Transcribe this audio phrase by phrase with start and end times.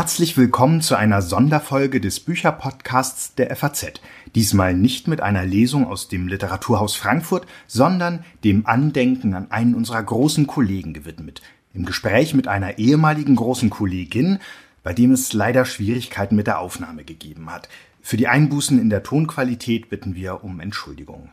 [0.00, 4.00] Herzlich willkommen zu einer Sonderfolge des Bücherpodcasts der FAZ.
[4.34, 10.02] Diesmal nicht mit einer Lesung aus dem Literaturhaus Frankfurt, sondern dem Andenken an einen unserer
[10.02, 11.42] großen Kollegen gewidmet.
[11.74, 14.38] Im Gespräch mit einer ehemaligen großen Kollegin,
[14.82, 17.68] bei dem es leider Schwierigkeiten mit der Aufnahme gegeben hat.
[18.00, 21.28] Für die Einbußen in der Tonqualität bitten wir um Entschuldigung.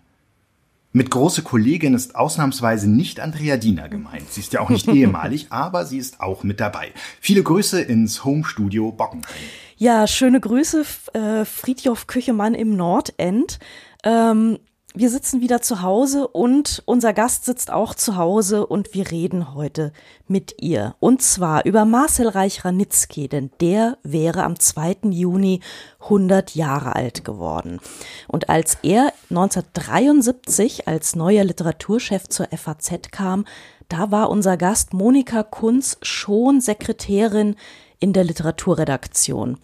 [0.98, 4.32] Mit große Kollegin ist ausnahmsweise nicht Andrea Diener gemeint.
[4.32, 6.92] Sie ist ja auch nicht ehemalig, aber sie ist auch mit dabei.
[7.22, 9.36] Viele Grüße ins Homestudio Bockenheim.
[9.76, 10.84] Ja, schöne Grüße,
[11.14, 13.60] äh, Friedjof Küchemann im Nordend.
[14.04, 14.58] Ähm,
[14.98, 19.54] wir sitzen wieder zu Hause und unser Gast sitzt auch zu Hause und wir reden
[19.54, 19.94] heute
[20.28, 20.96] mit ihr.
[21.00, 24.98] Und zwar über Marcel Reich-Ranitzky, denn der wäre am 2.
[25.12, 25.62] Juni
[26.00, 27.80] 100 Jahre alt geworden.
[28.28, 33.46] Und als er 1973 als neuer Literaturchef zur FAZ kam,
[33.90, 37.56] da war unser Gast Monika Kunz schon Sekretärin
[38.00, 39.60] in der Literaturredaktion.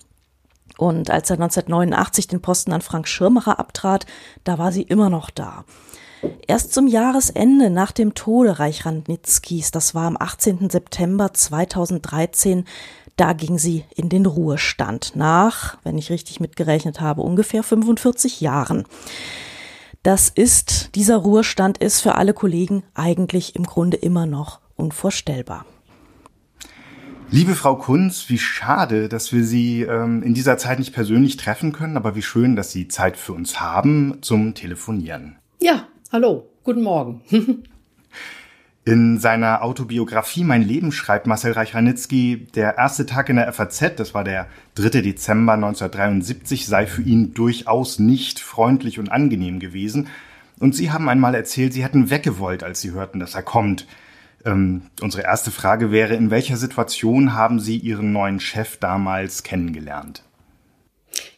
[0.78, 4.06] Und als er 1989 den Posten an Frank Schirmacher abtrat,
[4.44, 5.66] da war sie immer noch da.
[6.48, 10.70] Erst zum Jahresende nach dem Tode Reichranitzkis, das war am 18.
[10.70, 12.66] September 2013,
[13.16, 18.86] da ging sie in den Ruhestand nach, wenn ich richtig mitgerechnet habe, ungefähr 45 Jahren.
[20.02, 25.66] Das ist, dieser Ruhestand ist für alle Kollegen eigentlich im Grunde immer noch unvorstellbar.
[27.34, 31.72] Liebe Frau Kunz, wie schade, dass wir Sie ähm, in dieser Zeit nicht persönlich treffen
[31.72, 35.38] können, aber wie schön, dass Sie Zeit für uns haben zum Telefonieren.
[35.60, 37.24] Ja, hallo, guten Morgen.
[38.86, 44.14] In seiner Autobiografie Mein Leben schreibt Marcel Reich-Ranitzky, der erste Tag in der FAZ, das
[44.14, 44.46] war der
[44.76, 45.02] 3.
[45.02, 50.08] Dezember 1973, sei für ihn durchaus nicht freundlich und angenehm gewesen.
[50.60, 53.88] Und Sie haben einmal erzählt, Sie hätten weggewollt, als Sie hörten, dass er kommt.
[54.46, 60.24] Ähm, unsere erste Frage wäre, in welcher Situation haben Sie Ihren neuen Chef damals kennengelernt?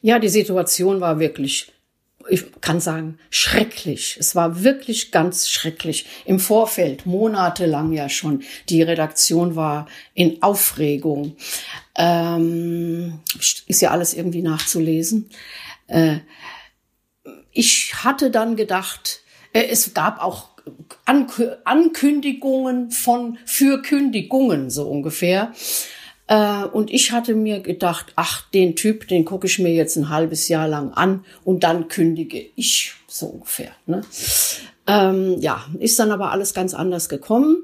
[0.02, 1.72] Ja, die Situation war wirklich,
[2.30, 4.18] ich kann sagen, schrecklich.
[4.20, 6.08] Es war wirklich ganz schrecklich.
[6.26, 11.36] Im Vorfeld, monatelang ja schon, die Redaktion war in Aufregung.
[11.96, 13.20] Ähm,
[13.68, 15.30] ist ja alles irgendwie nachzulesen.
[15.88, 16.20] Äh,
[17.52, 19.22] ich hatte dann gedacht,
[19.54, 20.55] äh, es gab auch
[21.06, 25.54] Ankündigungen von für Kündigungen so ungefähr.
[26.28, 30.10] Äh, und ich hatte mir gedacht, ach, den Typ, den gucke ich mir jetzt ein
[30.10, 33.72] halbes Jahr lang an und dann kündige ich so ungefähr.
[33.86, 34.02] Ne?
[34.88, 37.58] Ähm, ja, ist dann aber alles ganz anders gekommen.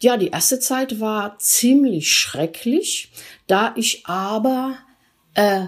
[0.00, 3.10] Ja, die erste Zeit war ziemlich schrecklich,
[3.46, 4.76] da ich aber
[5.34, 5.66] äh,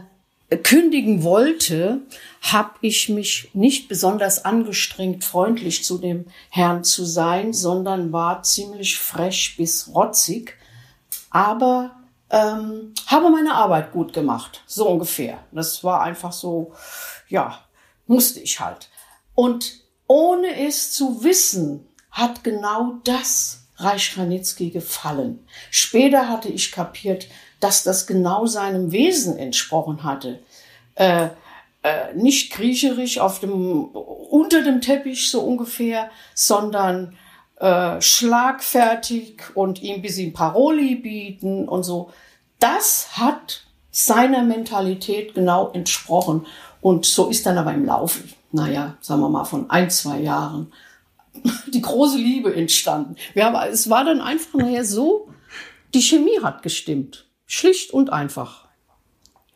[0.63, 2.03] kündigen wollte,
[2.41, 8.99] habe ich mich nicht besonders angestrengt, freundlich zu dem Herrn zu sein, sondern war ziemlich
[8.99, 10.57] frech bis rotzig,
[11.31, 11.97] aber
[12.31, 15.39] ähm, habe meine Arbeit gut gemacht, so ungefähr.
[15.53, 16.73] Das war einfach so,
[17.29, 17.59] ja,
[18.07, 18.89] musste ich halt.
[19.35, 25.47] Und ohne es zu wissen, hat genau das Reich Ranitzky gefallen.
[25.71, 27.27] Später hatte ich kapiert,
[27.61, 30.41] dass das genau seinem Wesen entsprochen hatte.
[30.95, 31.29] Äh,
[31.83, 37.17] äh, nicht kriecherisch auf dem, unter dem Teppich so ungefähr, sondern
[37.61, 42.11] äh, schlagfertig und ihm ein bisschen Paroli bieten und so.
[42.59, 46.47] Das hat seiner Mentalität genau entsprochen.
[46.81, 48.23] Und so ist dann aber im Laufe,
[48.53, 50.73] naja, sagen wir mal, von ein, zwei Jahren
[51.73, 53.17] die große Liebe entstanden.
[53.35, 55.29] Wir haben, es war dann einfach nachher so,
[55.95, 57.26] die Chemie hat gestimmt.
[57.47, 58.67] Schlicht und einfach.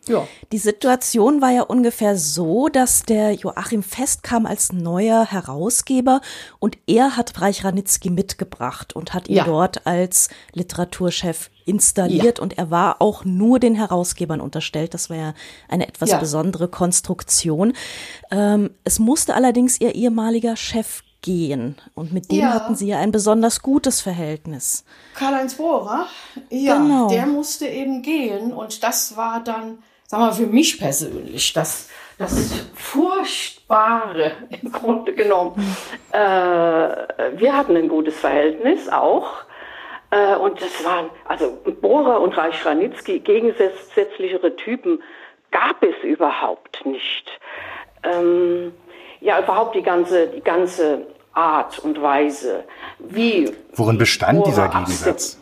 [0.09, 0.27] Ja.
[0.51, 6.21] Die Situation war ja ungefähr so, dass der Joachim Fest kam als neuer Herausgeber
[6.59, 9.45] und er hat Reich Ranitzky mitgebracht und hat ihn ja.
[9.45, 12.43] dort als Literaturchef installiert ja.
[12.43, 14.95] und er war auch nur den Herausgebern unterstellt.
[14.95, 15.35] Das war ja
[15.69, 16.19] eine etwas ja.
[16.19, 17.75] besondere Konstruktion.
[18.31, 21.77] Ähm, es musste allerdings ihr ehemaliger Chef gehen.
[21.95, 22.55] Und mit dem ja.
[22.55, 24.85] hatten sie ja ein besonders gutes Verhältnis.
[25.15, 26.07] Karl-Heinz Bohrer,
[26.51, 27.09] ja, genau.
[27.09, 28.53] der musste eben gehen.
[28.53, 31.89] Und das war dann, sagen wir, für mich persönlich, das,
[32.19, 34.33] das Furchtbare
[34.63, 35.77] im Grunde genommen.
[36.13, 39.45] Äh, wir hatten ein gutes Verhältnis auch.
[40.11, 45.03] Äh, und das waren, also Bohrer und Reich Ranitzky, gegensätzlichere Typen
[45.51, 47.31] gab es überhaupt nicht.
[48.03, 48.73] Ähm,
[49.21, 52.65] ja überhaupt die ganze, die ganze Art und Weise,
[52.99, 53.51] wie.
[53.75, 55.39] Worin bestand Bohrer dieser Gegensatz?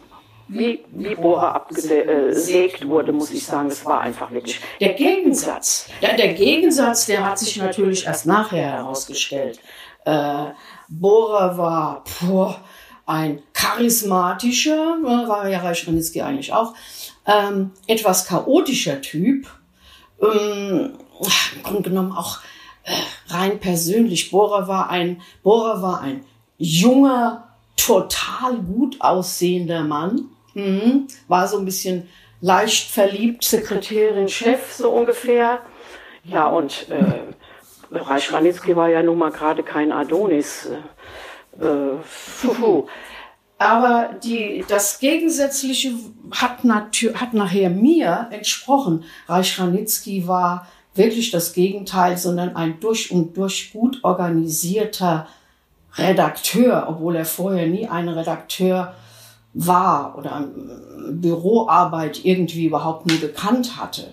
[0.50, 4.60] Wie, wie Bohrer abgesägt wurde, muss ich sagen, das war einfach wirklich.
[4.80, 9.60] Der Gegensatz, der, der Gegensatz, der hat sich natürlich erst nachher herausgestellt.
[10.06, 10.46] Äh,
[10.88, 12.54] Bohrer war puh,
[13.04, 16.74] ein charismatischer, war ja Reich eigentlich auch,
[17.26, 19.46] ähm, etwas chaotischer Typ.
[20.22, 20.98] Ähm,
[21.56, 22.38] Im Grunde genommen auch
[22.84, 22.92] äh,
[23.28, 24.30] rein persönlich.
[24.30, 26.24] Bohrer war ein, Bohrer war ein
[26.58, 30.26] junger, total gut aussehender Mann.
[30.54, 31.06] Mhm.
[31.28, 32.08] War so ein bisschen
[32.40, 35.60] leicht verliebt, Sekretärin, Chef, so ungefähr.
[36.24, 37.34] Ja, und äh,
[37.90, 40.68] Reich Ranitzky war ja nun mal gerade kein Adonis.
[41.60, 41.98] Äh, äh,
[43.58, 45.94] aber die, das Gegensätzliche
[46.30, 49.04] hat, hat nachher mir entsprochen.
[49.26, 55.26] Reich Ranitzky war wirklich das Gegenteil, sondern ein durch und durch gut organisierter
[55.94, 58.94] Redakteur, obwohl er vorher nie ein Redakteur
[59.54, 60.48] war oder
[61.10, 64.12] Büroarbeit irgendwie überhaupt nie gekannt hatte.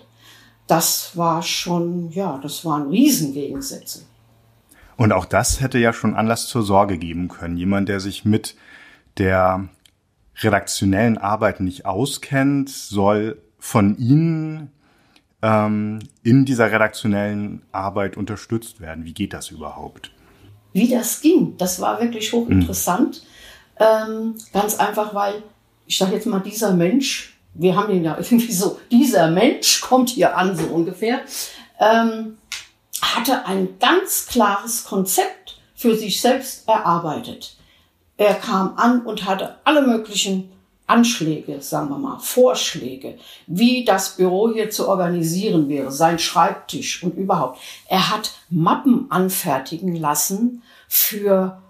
[0.66, 4.02] Das war schon, ja, das waren Riesengegensätze.
[4.96, 7.56] Und auch das hätte ja schon Anlass zur Sorge geben können.
[7.56, 8.56] Jemand, der sich mit
[9.18, 9.68] der
[10.38, 14.72] redaktionellen Arbeit nicht auskennt, soll von Ihnen
[15.46, 19.04] ähm, in dieser redaktionellen Arbeit unterstützt werden.
[19.04, 20.10] Wie geht das überhaupt?
[20.72, 23.22] Wie das ging, das war wirklich hochinteressant.
[23.78, 23.84] Mhm.
[23.84, 25.44] Ähm, ganz einfach, weil
[25.86, 30.10] ich sage jetzt mal, dieser Mensch, wir haben ihn ja irgendwie so, dieser Mensch kommt
[30.10, 31.20] hier an, so ungefähr,
[31.78, 32.38] ähm,
[33.00, 37.56] hatte ein ganz klares Konzept für sich selbst erarbeitet.
[38.16, 40.50] Er kam an und hatte alle möglichen
[40.86, 47.16] Anschläge, sagen wir mal, Vorschläge, wie das Büro hier zu organisieren wäre, sein Schreibtisch und
[47.16, 47.58] überhaupt.
[47.88, 51.60] Er hat Mappen anfertigen lassen für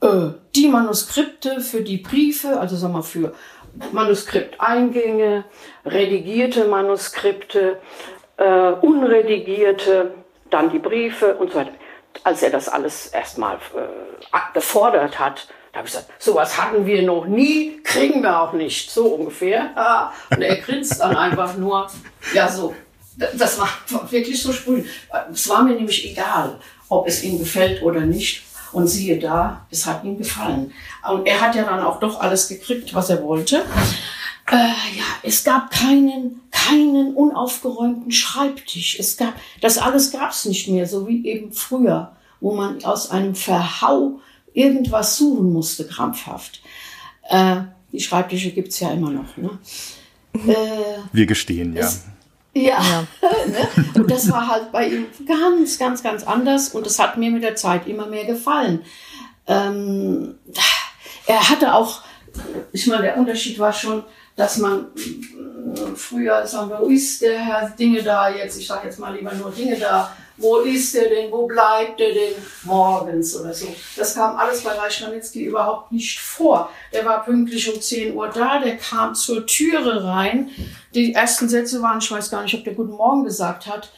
[0.00, 3.34] äh, die Manuskripte, für die Briefe, also sagen wir für
[3.92, 5.44] Manuskripteingänge,
[5.84, 7.80] redigierte Manuskripte,
[8.36, 10.14] äh, unredigierte,
[10.50, 11.72] dann die Briefe und so weiter.
[12.22, 17.02] Als er das alles erstmal äh, gefordert hat, da habe ich gesagt, sowas hatten wir
[17.02, 20.12] noch nie, kriegen wir auch nicht, so ungefähr.
[20.30, 21.90] Und er grinst dann einfach nur,
[22.32, 22.72] ja so.
[23.16, 23.68] Das war
[24.10, 24.86] wirklich so sprühend.
[25.32, 28.44] Es war mir nämlich egal, ob es ihm gefällt oder nicht.
[28.70, 30.72] Und siehe da, es hat ihm gefallen.
[31.08, 33.64] Und er hat ja dann auch doch alles gekriegt, was er wollte.
[34.50, 38.96] Äh, ja, es gab keinen, keinen unaufgeräumten Schreibtisch.
[38.98, 43.10] Es gab, das alles gab es nicht mehr, so wie eben früher, wo man aus
[43.10, 44.20] einem Verhau
[44.54, 46.62] irgendwas suchen musste, krampfhaft.
[47.28, 47.56] Äh,
[47.92, 49.36] die Schreibtische gibt's ja immer noch.
[49.36, 49.50] Ne?
[50.34, 51.84] Äh, Wir gestehen, ja.
[51.84, 52.04] Es,
[52.54, 53.06] ja, ja.
[53.46, 53.68] Ne?
[53.94, 57.42] und das war halt bei ihm ganz, ganz, ganz anders und es hat mir mit
[57.42, 58.82] der Zeit immer mehr gefallen.
[59.46, 60.36] Ähm,
[61.26, 62.02] er hatte auch,
[62.72, 64.04] ich meine, der Unterschied war schon,
[64.36, 68.86] dass man äh, früher, sagen wir, wo ist der Herr Dinge da jetzt, ich sage
[68.86, 72.34] jetzt mal lieber nur Dinge da, wo ist der denn, wo bleibt der denn
[72.64, 73.66] morgens oder so.
[73.96, 76.70] Das kam alles bei Reichranitzky überhaupt nicht vor.
[76.92, 80.50] Der war pünktlich um 10 Uhr da, der kam zur Türe rein.
[80.94, 83.90] Die ersten Sätze waren, ich weiß gar nicht, ob der Guten Morgen gesagt hat,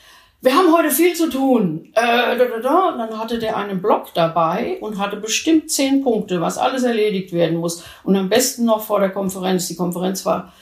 [0.42, 1.88] wir haben heute viel zu tun.
[1.94, 2.88] Äh, da, da, da.
[2.90, 7.32] Und dann hatte der einen Block dabei und hatte bestimmt zehn Punkte, was alles erledigt
[7.32, 7.82] werden muss.
[8.04, 9.66] Und am besten noch vor der Konferenz.
[9.66, 10.52] Die Konferenz war,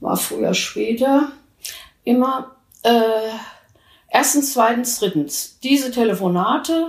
[0.00, 1.32] war früher, später.
[2.04, 2.52] Immer.
[2.82, 2.90] Äh,
[4.14, 6.88] Erstens, zweitens, drittens, diese Telefonate,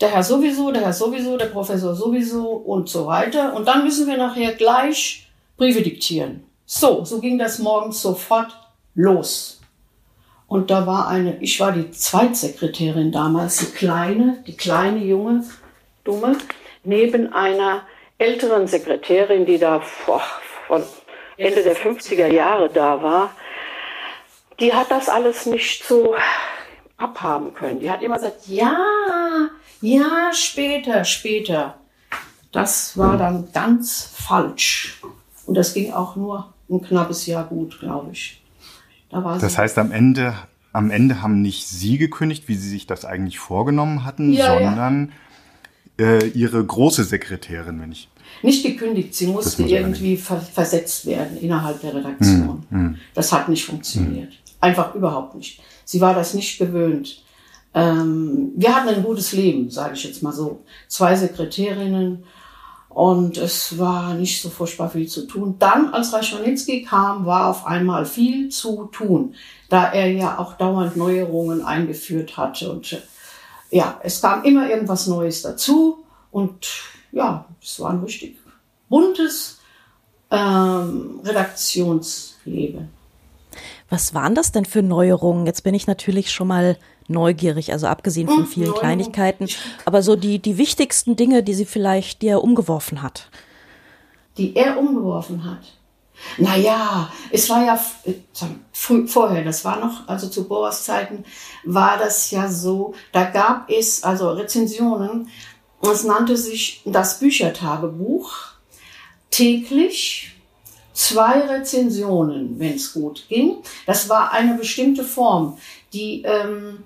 [0.00, 3.54] der Herr sowieso, der Herr sowieso, der Professor sowieso und so weiter.
[3.54, 6.44] Und dann müssen wir nachher gleich Briefe diktieren.
[6.66, 8.48] So, so ging das morgens sofort
[8.96, 9.60] los.
[10.48, 15.44] Und da war eine, ich war die Zweitsekretärin damals, die kleine, die kleine junge,
[16.02, 16.36] dumme,
[16.82, 17.82] neben einer
[18.18, 20.22] älteren Sekretärin, die da boah,
[20.66, 20.82] von
[21.36, 23.30] Ende der 50er Jahre da war.
[24.58, 26.16] Die hat das alles nicht so
[26.96, 27.80] abhaben können.
[27.80, 28.76] Die hat immer gesagt, ja,
[29.80, 31.74] ja, später, später.
[32.52, 35.02] Das war dann ganz falsch.
[35.44, 38.42] Und das ging auch nur ein knappes Jahr gut, glaube ich.
[39.10, 40.34] Da das heißt, am Ende,
[40.72, 45.12] am Ende haben nicht Sie gekündigt, wie Sie sich das eigentlich vorgenommen hatten, ja, sondern
[45.98, 46.06] ja.
[46.06, 48.08] Äh, Ihre große Sekretärin, wenn ich.
[48.42, 52.66] Nicht gekündigt, sie musste irgendwie ver versetzt werden innerhalb der Redaktion.
[52.70, 52.96] Hm, hm.
[53.14, 54.32] Das hat nicht funktioniert.
[54.32, 54.38] Hm.
[54.60, 55.60] Einfach überhaupt nicht.
[55.84, 57.22] Sie war das nicht gewöhnt.
[57.74, 60.62] Ähm, wir hatten ein gutes Leben, sage ich jetzt mal so.
[60.88, 62.24] Zwei Sekretärinnen
[62.88, 65.56] und es war nicht so furchtbar viel zu tun.
[65.58, 69.34] Dann, als Reichranitzky kam, war auf einmal viel zu tun,
[69.68, 72.72] da er ja auch dauernd Neuerungen eingeführt hatte.
[72.72, 73.02] Und
[73.70, 76.66] ja, es kam immer irgendwas Neues dazu und
[77.12, 78.38] ja, es war ein richtig
[78.88, 79.58] buntes
[80.30, 82.95] ähm, Redaktionsleben.
[83.88, 85.46] Was waren das denn für Neuerungen?
[85.46, 86.76] Jetzt bin ich natürlich schon mal
[87.08, 88.74] neugierig, also abgesehen von hm, vielen.
[88.74, 89.48] Kleinigkeiten,
[89.84, 93.30] aber so die, die wichtigsten Dinge, die sie vielleicht, die er umgeworfen hat.
[94.38, 95.60] Die er umgeworfen hat.
[96.38, 97.78] Naja, es war ja
[98.72, 101.24] früh, vorher, das war noch, also zu Boas Zeiten,
[101.64, 105.28] war das ja so, da gab es also Rezensionen,
[105.82, 108.32] es nannte sich das Büchertagebuch,
[109.30, 110.35] täglich
[110.96, 113.58] zwei Rezensionen, wenn es gut ging.
[113.84, 115.58] Das war eine bestimmte Form,
[115.92, 116.84] die ähm,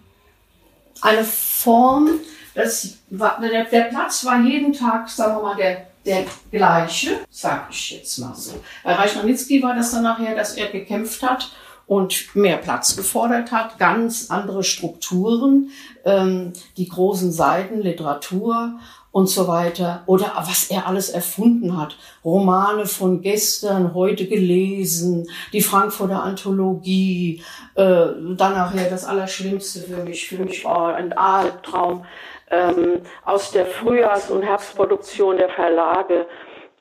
[1.00, 2.10] eine Form,
[2.54, 7.68] das war, der, der Platz war jeden Tag, sagen wir mal, der der gleiche, sag
[7.70, 8.52] ich jetzt mal so.
[8.82, 11.52] Bei Reichnanitzky war das dann nachher, dass er gekämpft hat
[11.86, 15.70] und mehr Platz gefordert hat, ganz andere Strukturen,
[16.04, 18.78] ähm, die großen Seiten, Literatur
[19.12, 20.02] und so weiter.
[20.06, 21.96] Oder was er alles erfunden hat.
[22.24, 27.42] Romane von gestern, heute gelesen, die Frankfurter Anthologie,
[27.74, 32.04] äh, dann nachher das Allerschlimmste für mich, für mich war ein Albtraum,
[32.50, 36.26] ähm, aus der Frühjahrs- und Herbstproduktion der Verlage.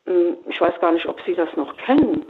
[0.07, 2.25] Ähm, ich weiß gar nicht, ob Sie das noch kennen.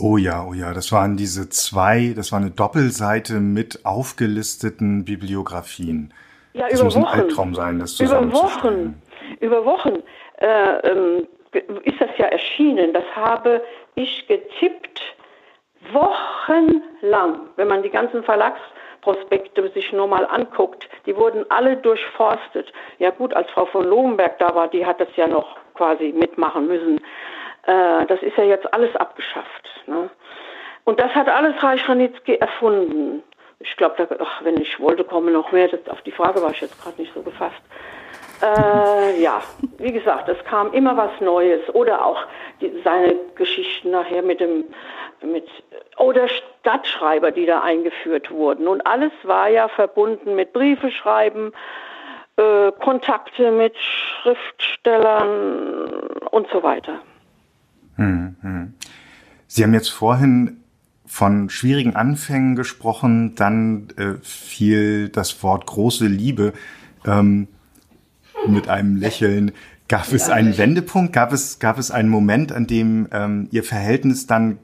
[0.00, 6.14] Oh ja, oh ja, das waren diese zwei, das war eine Doppelseite mit aufgelisteten Bibliografien.
[6.52, 7.04] Ja, das über muss Wochen.
[7.04, 9.00] ein Albtraum sein, das Über Wochen,
[9.40, 10.02] über Wochen
[10.38, 11.28] äh, ähm,
[11.84, 12.92] ist das ja erschienen.
[12.92, 13.62] Das habe
[13.94, 15.02] ich getippt
[15.92, 18.60] wochenlang, wenn man die ganzen Verlags
[19.00, 22.72] Prospekte sich nur mal anguckt, die wurden alle durchforstet.
[22.98, 26.66] Ja gut, als Frau von Lohenberg da war, die hat das ja noch quasi mitmachen
[26.66, 27.00] müssen.
[27.62, 29.68] Äh, das ist ja jetzt alles abgeschafft.
[29.86, 30.10] Ne?
[30.84, 33.22] Und das hat alles Reich Ranitzky erfunden.
[33.60, 34.08] Ich glaube,
[34.42, 35.68] wenn ich wollte, komme noch mehr.
[35.68, 37.60] Das, auf die Frage war ich jetzt gerade nicht so gefasst.
[38.42, 39.42] Äh, ja,
[39.78, 42.24] wie gesagt, es kam immer was Neues oder auch
[42.60, 44.64] die, seine Geschichten nachher mit dem
[45.22, 45.48] mit
[45.96, 48.68] oder Stadtschreiber, die da eingeführt wurden.
[48.68, 51.50] Und alles war ja verbunden mit Briefe schreiben,
[52.36, 55.90] äh, Kontakte mit Schriftstellern
[56.30, 57.00] und so weiter.
[57.96, 58.74] Hm, hm.
[59.48, 60.62] Sie haben jetzt vorhin
[61.04, 66.52] von schwierigen Anfängen gesprochen, dann äh, fiel das Wort große Liebe
[67.06, 67.48] ähm,
[68.46, 69.52] mit einem Lächeln.
[69.88, 71.12] Gab es einen Wendepunkt?
[71.12, 74.58] Gab es, gab es einen Moment, an dem ähm, Ihr Verhältnis dann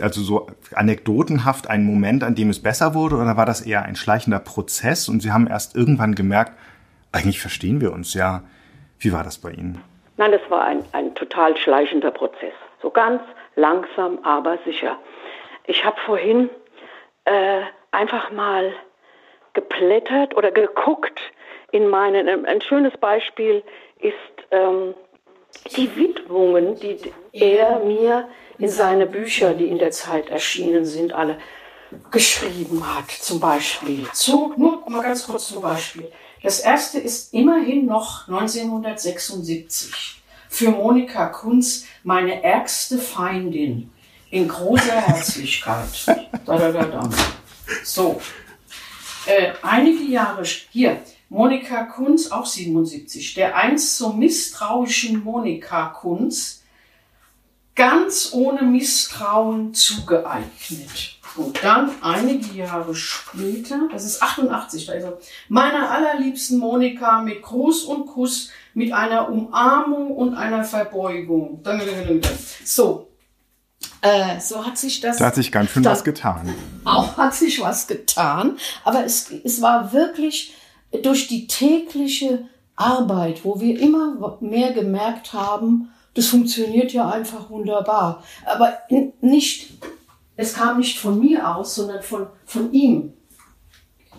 [0.00, 3.96] also so anekdotenhaft einen Moment, an dem es besser wurde, oder war das eher ein
[3.96, 6.52] schleichender Prozess und Sie haben erst irgendwann gemerkt,
[7.12, 8.42] eigentlich verstehen wir uns ja.
[9.00, 9.80] Wie war das bei Ihnen?
[10.16, 12.52] Nein, das war ein, ein total schleichender Prozess.
[12.82, 13.22] So ganz
[13.54, 14.96] langsam, aber sicher.
[15.64, 16.50] Ich habe vorhin
[17.24, 18.72] äh, einfach mal
[19.54, 21.20] geplättert oder geguckt
[21.72, 22.46] in meinen.
[22.46, 23.62] Ein schönes Beispiel
[24.00, 24.14] ist
[24.50, 24.94] ähm,
[25.76, 26.98] die Widmungen, die
[27.32, 31.38] er mir in seine Bücher, die in der Zeit erschienen sind, alle
[32.10, 33.10] geschrieben hat.
[33.10, 36.10] Zum Beispiel, zu, nur mal ganz kurz zum Beispiel.
[36.42, 43.90] Das erste ist immerhin noch 1976 für Monika Kunz meine ärgste Feindin
[44.30, 46.06] in großer Herzlichkeit.
[46.46, 47.10] Da, da, da, da.
[47.84, 48.20] So,
[49.26, 56.62] äh, einige Jahre hier Monika Kunz, auch 77, der einst so misstrauischen Monika Kunz,
[57.74, 61.18] ganz ohne Misstrauen zugeeignet.
[61.36, 65.18] Und dann einige Jahre später, das ist 88, also
[65.48, 71.62] meiner allerliebsten Monika mit Gruß und Kuss, mit einer Umarmung und einer Verbeugung.
[72.64, 73.08] So,
[74.00, 75.18] äh, so hat sich das.
[75.18, 76.54] Da hat sich ganz schön was getan.
[76.84, 80.54] Auch hat sich was getan, aber es, es war wirklich
[81.02, 88.22] durch die tägliche Arbeit, wo wir immer mehr gemerkt haben, das funktioniert ja einfach wunderbar.
[88.44, 88.78] Aber
[89.20, 89.70] nicht,
[90.36, 93.12] es kam nicht von mir aus, sondern von, von ihm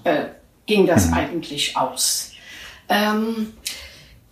[0.03, 0.25] äh,
[0.65, 1.13] ging das hm.
[1.13, 2.31] eigentlich aus.
[2.88, 3.53] Ähm,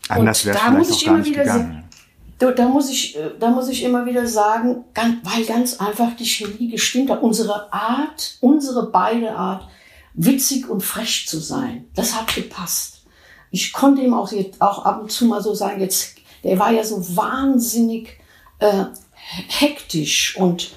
[0.07, 1.83] Anders wäre da muss ich immer wieder gegangen.
[2.39, 4.85] Da, da, muss ich, äh, da muss ich immer wieder sagen,
[5.23, 7.21] weil ganz einfach die Chemie gestimmt hat.
[7.21, 9.67] Unsere Art, unsere beide Art,
[10.17, 13.05] witzig und frech zu sein, das hat gepasst.
[13.49, 16.71] Ich konnte ihm auch, jetzt, auch ab und zu mal so sagen, jetzt der war
[16.71, 18.19] ja so wahnsinnig
[18.59, 20.71] äh, hektisch und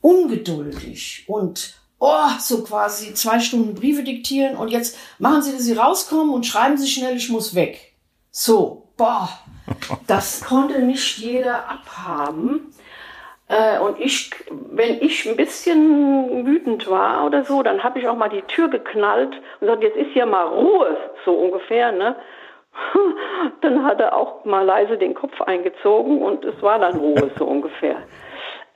[0.00, 5.72] ungeduldig und oh, so quasi zwei Stunden Briefe diktieren und jetzt machen Sie, dass Sie
[5.72, 7.94] rauskommen und schreiben Sie schnell, ich muss weg.
[8.30, 9.28] So, boah,
[10.06, 12.73] das konnte nicht jeder abhaben.
[13.48, 18.16] Äh, und ich, wenn ich ein bisschen wütend war oder so, dann habe ich auch
[18.16, 22.16] mal die Tür geknallt und gesagt, jetzt ist hier mal Ruhe, so ungefähr, ne?
[23.60, 27.44] Dann hat er auch mal leise den Kopf eingezogen und es war dann Ruhe so
[27.44, 27.96] ungefähr.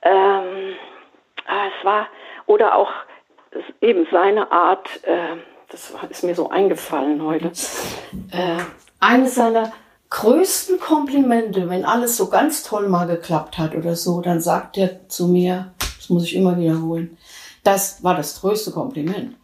[0.01, 0.75] Ähm,
[1.45, 2.07] ah, es war,
[2.45, 2.89] oder auch
[3.81, 5.35] eben seine Art, äh,
[5.69, 7.47] das ist mir so eingefallen heute,
[8.31, 8.61] äh,
[9.01, 9.73] eines seiner
[10.09, 15.07] größten Komplimente, wenn alles so ganz toll mal geklappt hat oder so, dann sagt er
[15.07, 17.17] zu mir, das muss ich immer wiederholen.
[17.63, 19.35] Das war das größte Kompliment.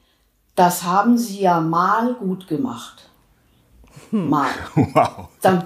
[0.56, 3.10] Das haben Sie ja mal gut gemacht.
[4.10, 4.30] Hm.
[4.30, 4.50] Mal.
[4.76, 5.30] Wow.
[5.42, 5.64] Dann,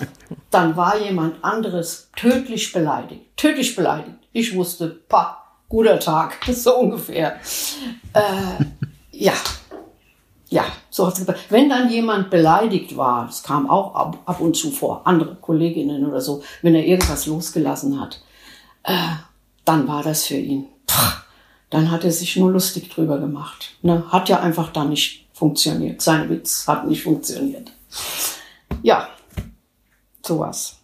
[0.50, 3.38] dann war jemand anderes tödlich beleidigt.
[3.38, 4.18] Tödlich beleidigt.
[4.34, 7.40] Ich wusste, pa, guter Tag, so ungefähr.
[8.14, 8.66] Äh,
[9.12, 9.34] ja,
[10.50, 11.40] ja, so hat's gesagt.
[11.50, 16.06] Wenn dann jemand beleidigt war, das kam auch ab, ab, und zu vor, andere Kolleginnen
[16.06, 18.22] oder so, wenn er irgendwas losgelassen hat,
[18.84, 18.94] äh,
[19.64, 20.68] dann war das für ihn.
[20.90, 21.24] Pff,
[21.70, 23.76] dann hat er sich nur lustig drüber gemacht.
[23.84, 24.04] Ne?
[24.10, 26.02] Hat ja einfach da nicht funktioniert.
[26.02, 27.72] Sein Witz hat nicht funktioniert.
[28.82, 29.08] Ja,
[30.26, 30.78] sowas.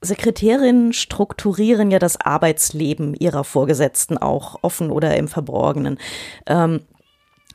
[0.00, 5.98] Sekretärinnen strukturieren ja das Arbeitsleben ihrer Vorgesetzten auch offen oder im Verborgenen.
[6.46, 6.80] Ähm,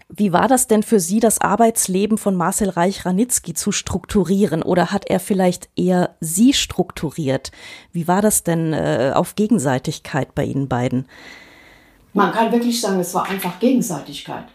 [0.09, 4.63] wie war das denn für Sie, das Arbeitsleben von Marcel Reich-Ranitzky zu strukturieren?
[4.63, 7.51] Oder hat er vielleicht eher Sie strukturiert?
[7.91, 11.07] Wie war das denn äh, auf Gegenseitigkeit bei Ihnen beiden?
[12.13, 14.45] Man kann wirklich sagen, es war einfach Gegenseitigkeit.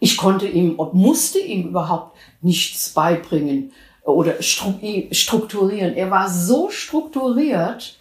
[0.00, 3.72] Ich konnte ihm, musste ihm überhaupt nichts beibringen
[4.02, 5.94] oder strukturieren.
[5.94, 7.96] Er war so strukturiert,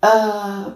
[0.00, 0.08] äh,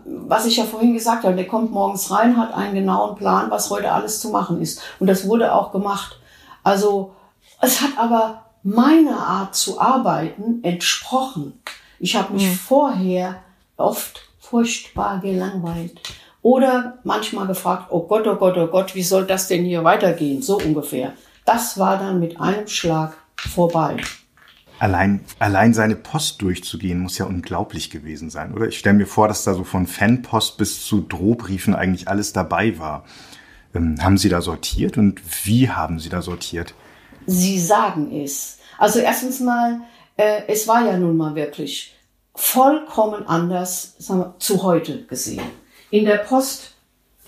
[0.05, 3.71] was ich ja vorhin gesagt habe, der kommt morgens rein, hat einen genauen Plan, was
[3.71, 4.83] heute alles zu machen ist.
[4.99, 6.19] Und das wurde auch gemacht.
[6.62, 7.14] Also
[7.61, 11.61] es hat aber meiner Art zu arbeiten entsprochen.
[11.99, 12.55] Ich habe mich mhm.
[12.55, 13.43] vorher
[13.76, 16.00] oft furchtbar gelangweilt.
[16.43, 20.43] Oder manchmal gefragt, oh Gott, oh Gott, oh Gott, wie soll das denn hier weitergehen?
[20.43, 21.12] So ungefähr.
[21.45, 23.97] Das war dann mit einem Schlag vorbei.
[24.83, 28.67] Allein, allein seine Post durchzugehen muss ja unglaublich gewesen sein, oder?
[28.67, 32.81] Ich stelle mir vor, dass da so von Fanpost bis zu Drohbriefen eigentlich alles dabei
[32.81, 33.05] war.
[33.77, 36.75] Ähm, haben Sie da sortiert und wie haben Sie da sortiert?
[37.27, 38.59] Sie sagen es.
[38.77, 39.83] Also erstens mal,
[40.17, 41.97] äh, es war ja nun mal wirklich
[42.35, 45.45] vollkommen anders sagen wir, zu heute gesehen.
[45.90, 46.75] In der Post,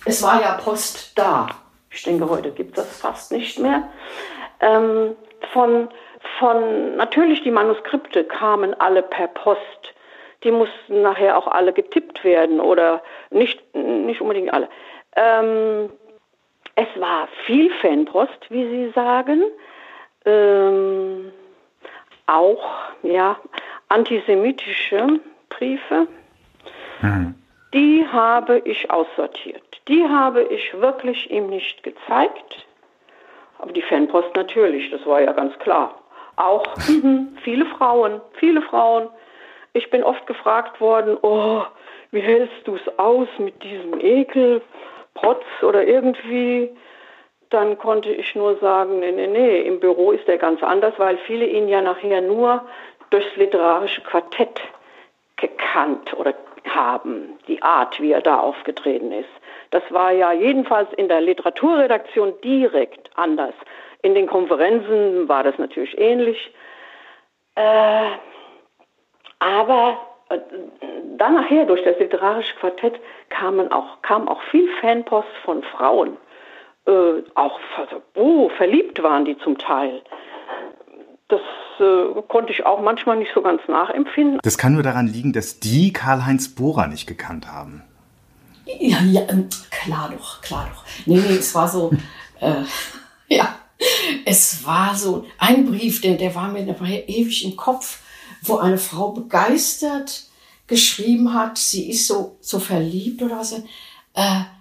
[0.04, 1.46] es war ja Post da.
[1.88, 3.90] Ich denke, heute gibt es das fast nicht mehr.
[4.58, 5.14] Ähm,
[5.52, 5.88] von
[6.38, 9.94] von, natürlich die Manuskripte kamen alle per Post.
[10.42, 14.68] Die mussten nachher auch alle getippt werden oder nicht, nicht unbedingt alle.
[15.16, 15.90] Ähm,
[16.74, 19.42] es war viel Fanpost, wie Sie sagen.
[20.24, 21.32] Ähm,
[22.26, 22.64] auch,
[23.02, 23.38] ja,
[23.88, 26.08] antisemitische Briefe.
[27.00, 27.34] Mhm.
[27.72, 29.80] Die habe ich aussortiert.
[29.88, 32.66] Die habe ich wirklich ihm nicht gezeigt.
[33.58, 35.94] Aber die Fanpost natürlich, das war ja ganz klar.
[36.36, 39.08] Auch mhm, viele Frauen, viele Frauen.
[39.72, 41.62] Ich bin oft gefragt worden, oh,
[42.10, 44.62] wie hältst du es aus mit diesem Ekel,
[45.14, 46.70] Protz oder irgendwie?
[47.50, 51.18] Dann konnte ich nur sagen, nee, nee, nee, im Büro ist er ganz anders, weil
[51.18, 52.64] viele ihn ja nachher nur
[53.10, 54.60] durchs literarische Quartett
[55.36, 56.34] gekannt oder
[56.68, 59.28] haben, die Art, wie er da aufgetreten ist.
[59.70, 63.54] Das war ja jedenfalls in der Literaturredaktion direkt anders.
[64.04, 66.36] In den Konferenzen war das natürlich ähnlich.
[67.54, 68.10] Äh,
[69.38, 70.38] aber äh,
[71.16, 76.18] dann nachher durch das literarische Quartett kamen auch, kam auch viel Fanpost von Frauen.
[76.86, 77.58] Äh, auch
[78.14, 80.02] oh, verliebt waren die zum Teil.
[81.28, 81.40] Das
[81.80, 84.38] äh, konnte ich auch manchmal nicht so ganz nachempfinden.
[84.42, 87.82] Das kann nur daran liegen, dass die Karl-Heinz Bohrer nicht gekannt haben.
[88.66, 90.84] Ja, ja, ähm, klar doch, klar doch.
[91.06, 91.90] Nee, nee, es war so,
[92.40, 92.64] äh,
[93.34, 93.48] ja,
[94.24, 96.66] es war so ein Brief, der, der war mir
[97.08, 98.00] ewig im Kopf,
[98.42, 100.24] wo eine Frau begeistert
[100.66, 103.52] geschrieben hat, sie ist so, so verliebt oder was.
[103.52, 103.62] Äh,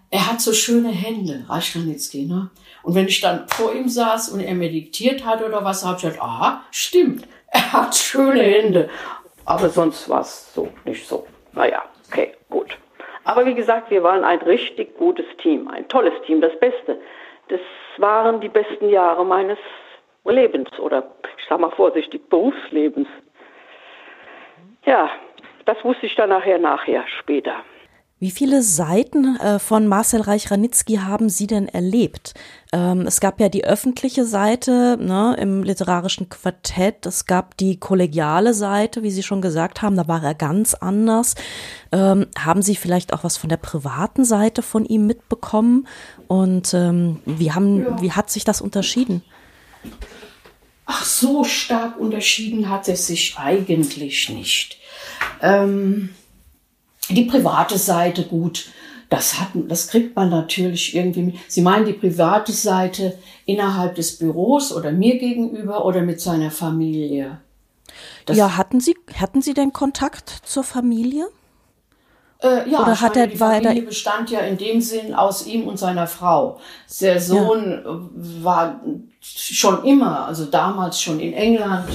[0.10, 2.50] er hat so schöne Hände, Reichkanitzky, ne?
[2.84, 6.04] Und wenn ich dann vor ihm saß und er meditiert hat oder was, habe ich
[6.04, 8.90] gesagt, aha, stimmt, er hat schöne Hände.
[9.46, 11.26] Aber sonst war es so, nicht so.
[11.54, 12.78] Naja, okay, gut.
[13.24, 17.00] Aber wie gesagt, wir waren ein richtig gutes Team, ein tolles Team, das Beste.
[17.50, 17.62] Das
[17.98, 19.58] waren die besten Jahre meines
[20.26, 21.04] Lebens oder
[21.38, 23.08] ich sage mal vorsichtig Berufslebens.
[24.86, 25.10] Ja,
[25.66, 27.64] das wusste ich dann nachher, nachher, später.
[28.24, 32.34] Wie viele Seiten äh, von Marcel Reich-Ranitzky haben Sie denn erlebt?
[32.72, 38.54] Ähm, es gab ja die öffentliche Seite ne, im literarischen Quartett, es gab die kollegiale
[38.54, 41.36] Seite, wie Sie schon gesagt haben, da war er ganz anders.
[41.92, 45.86] Ähm, haben Sie vielleicht auch was von der privaten Seite von ihm mitbekommen?
[46.30, 48.02] Und ähm, wie, haben, ja.
[48.02, 49.22] wie hat sich das unterschieden?
[50.86, 54.78] Ach, so stark unterschieden hat es sich eigentlich nicht.
[55.42, 56.16] Ähm
[57.10, 58.68] die private Seite, gut,
[59.10, 61.36] das, hat, das kriegt man natürlich irgendwie mit.
[61.48, 67.40] Sie meinen die private Seite innerhalb des Büros oder mir gegenüber oder mit seiner Familie?
[68.26, 71.28] Das ja, hatten Sie, hatten Sie denn Kontakt zur Familie?
[72.44, 73.38] Äh, ja, Oder hat meine, er die?
[73.38, 76.60] Familie bestand ja in dem Sinn aus ihm und seiner Frau.
[77.00, 78.82] Der Sohn äh, war
[79.22, 81.88] schon immer, also damals schon in England,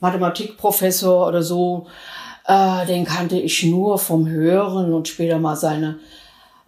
[0.00, 1.86] Mathematikprofessor oder so.
[2.46, 5.98] Äh, den kannte ich nur vom Hören und später mal seine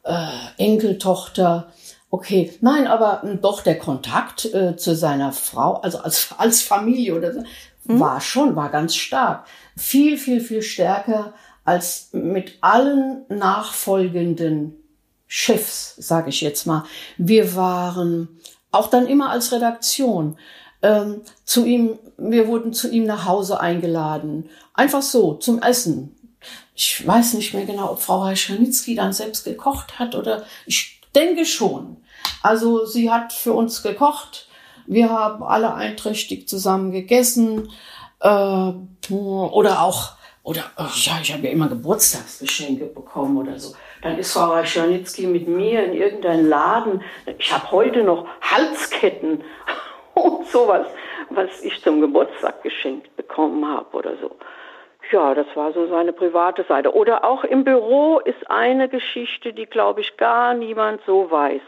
[0.05, 1.73] äh, Enkeltochter.
[2.11, 7.15] Okay, nein, aber mh, doch der Kontakt äh, zu seiner Frau, also als, als Familie
[7.15, 7.43] oder so,
[7.85, 9.47] war schon, war ganz stark.
[9.77, 11.33] Viel, viel, viel stärker
[11.65, 14.75] als mit allen nachfolgenden
[15.27, 16.85] Chefs, sage ich jetzt mal.
[17.19, 18.29] Wir waren
[18.73, 20.39] auch dann immer als Redaktion
[20.83, 24.51] ähm, zu ihm, wir wurden zu ihm nach Hause eingeladen.
[24.75, 26.15] Einfach so, zum Essen.
[26.75, 31.45] Ich weiß nicht mehr genau, ob Frau Reischanitzky dann selbst gekocht hat oder ich denke
[31.45, 31.97] schon.
[32.43, 34.49] Also sie hat für uns gekocht.
[34.87, 37.71] Wir haben alle einträchtig zusammen gegessen.
[38.21, 38.73] Äh,
[39.11, 43.75] oder auch, oder ach ja, ich habe ja immer Geburtstagsgeschenke bekommen oder so.
[44.03, 47.03] Dann ist Frau Reischanitzky mit mir in irgendeinen Laden.
[47.39, 49.43] Ich habe heute noch Halsketten
[50.15, 50.87] und sowas,
[51.31, 54.31] was ich zum Geburtstag geschenkt bekommen habe oder so.
[55.11, 56.95] Ja, das war so seine private Seite.
[56.95, 61.63] Oder auch im Büro ist eine Geschichte, die, glaube ich, gar niemand so weiß.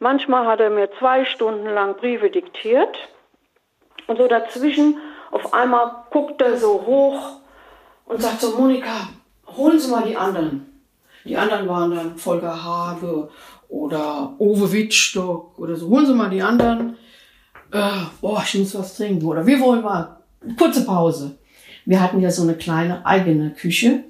[0.00, 2.96] Manchmal hat er mir zwei Stunden lang Briefe diktiert
[4.06, 4.98] und so dazwischen
[5.30, 7.40] auf einmal guckt er so hoch
[8.04, 9.08] und sagt so, Monika,
[9.56, 10.82] holen Sie mal die anderen.
[11.24, 13.30] Die anderen waren dann Volker Habe
[13.68, 15.88] oder Uwe Wittstock oder so.
[15.88, 16.98] Holen Sie mal die anderen.
[17.74, 19.26] Äh, boah, ich muss was trinken.
[19.26, 20.18] Oder wir wollen mal
[20.56, 21.36] kurze Pause.
[21.84, 24.04] Wir hatten ja so eine kleine eigene Küche.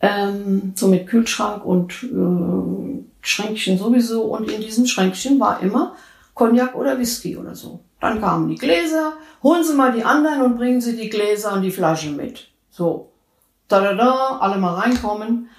[0.00, 4.22] Ähm, so mit Kühlschrank und äh, Schränkchen sowieso.
[4.22, 5.96] Und in diesem Schränkchen war immer
[6.32, 7.80] Cognac oder Whisky oder so.
[8.00, 9.12] Dann kamen die Gläser.
[9.42, 12.48] Holen Sie mal die anderen und bringen Sie die Gläser und die Flasche mit.
[12.70, 13.12] So.
[13.68, 15.50] Da, da, da, alle mal reinkommen.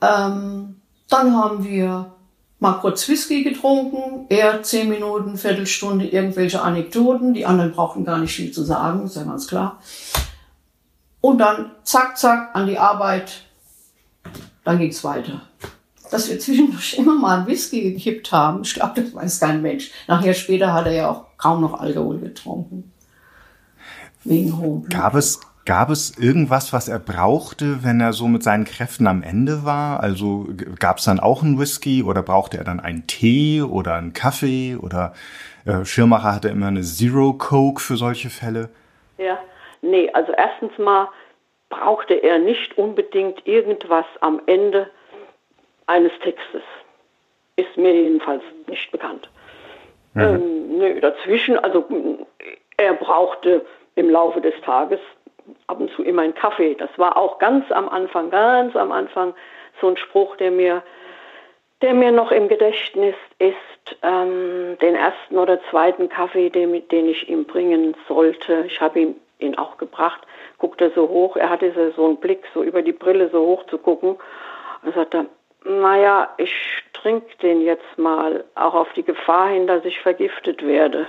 [0.00, 0.80] Ähm,
[1.10, 2.14] dann haben wir
[2.62, 8.32] mal kurz Whisky getrunken, er zehn Minuten, Viertelstunde, irgendwelche Anekdoten, die anderen brauchten gar nicht
[8.32, 9.80] viel zu sagen, ist ja ganz klar.
[11.20, 13.42] Und dann zack, zack, an die Arbeit,
[14.62, 15.42] dann ging's weiter.
[16.12, 19.90] Dass wir zwischendurch immer mal einen Whisky gekippt haben, ich glaube, das weiß kein Mensch.
[20.06, 22.92] Nachher später hat er ja auch kaum noch Alkohol getrunken.
[24.22, 24.88] Wegen Blut.
[24.88, 29.22] Gab es, gab es irgendwas, was er brauchte, wenn er so mit seinen Kräften am
[29.22, 30.00] Ende war?
[30.00, 30.48] Also
[30.78, 34.76] gab es dann auch einen Whisky oder brauchte er dann einen Tee oder einen Kaffee
[34.76, 35.12] oder
[35.64, 38.70] äh, Schirmacher hatte immer eine Zero Coke für solche Fälle?
[39.18, 39.38] Ja,
[39.82, 41.08] nee, also erstens mal
[41.68, 44.90] brauchte er nicht unbedingt irgendwas am Ende
[45.86, 46.62] eines Textes.
[47.56, 49.30] Ist mir jedenfalls nicht bekannt.
[50.14, 51.86] Ähm, nö, dazwischen, also
[52.76, 55.00] er brauchte im Laufe des Tages
[55.66, 56.74] ab und zu immer einen Kaffee.
[56.74, 59.34] Das war auch ganz am Anfang, ganz am Anfang
[59.80, 60.82] so ein Spruch, der mir,
[61.80, 63.56] der mir noch im Gedächtnis ist.
[64.02, 68.64] Ähm, den ersten oder zweiten Kaffee, den, den ich ihm bringen sollte.
[68.66, 70.22] Ich habe ihm ihn auch gebracht.
[70.58, 71.36] Guckte so hoch.
[71.36, 74.16] Er hatte so, einen Blick, so über die Brille so hoch zu gucken.
[74.82, 75.26] Und sagte,
[75.64, 76.54] naja, ich
[76.92, 81.06] trinke den jetzt mal, auch auf die Gefahr hin, dass ich vergiftet werde.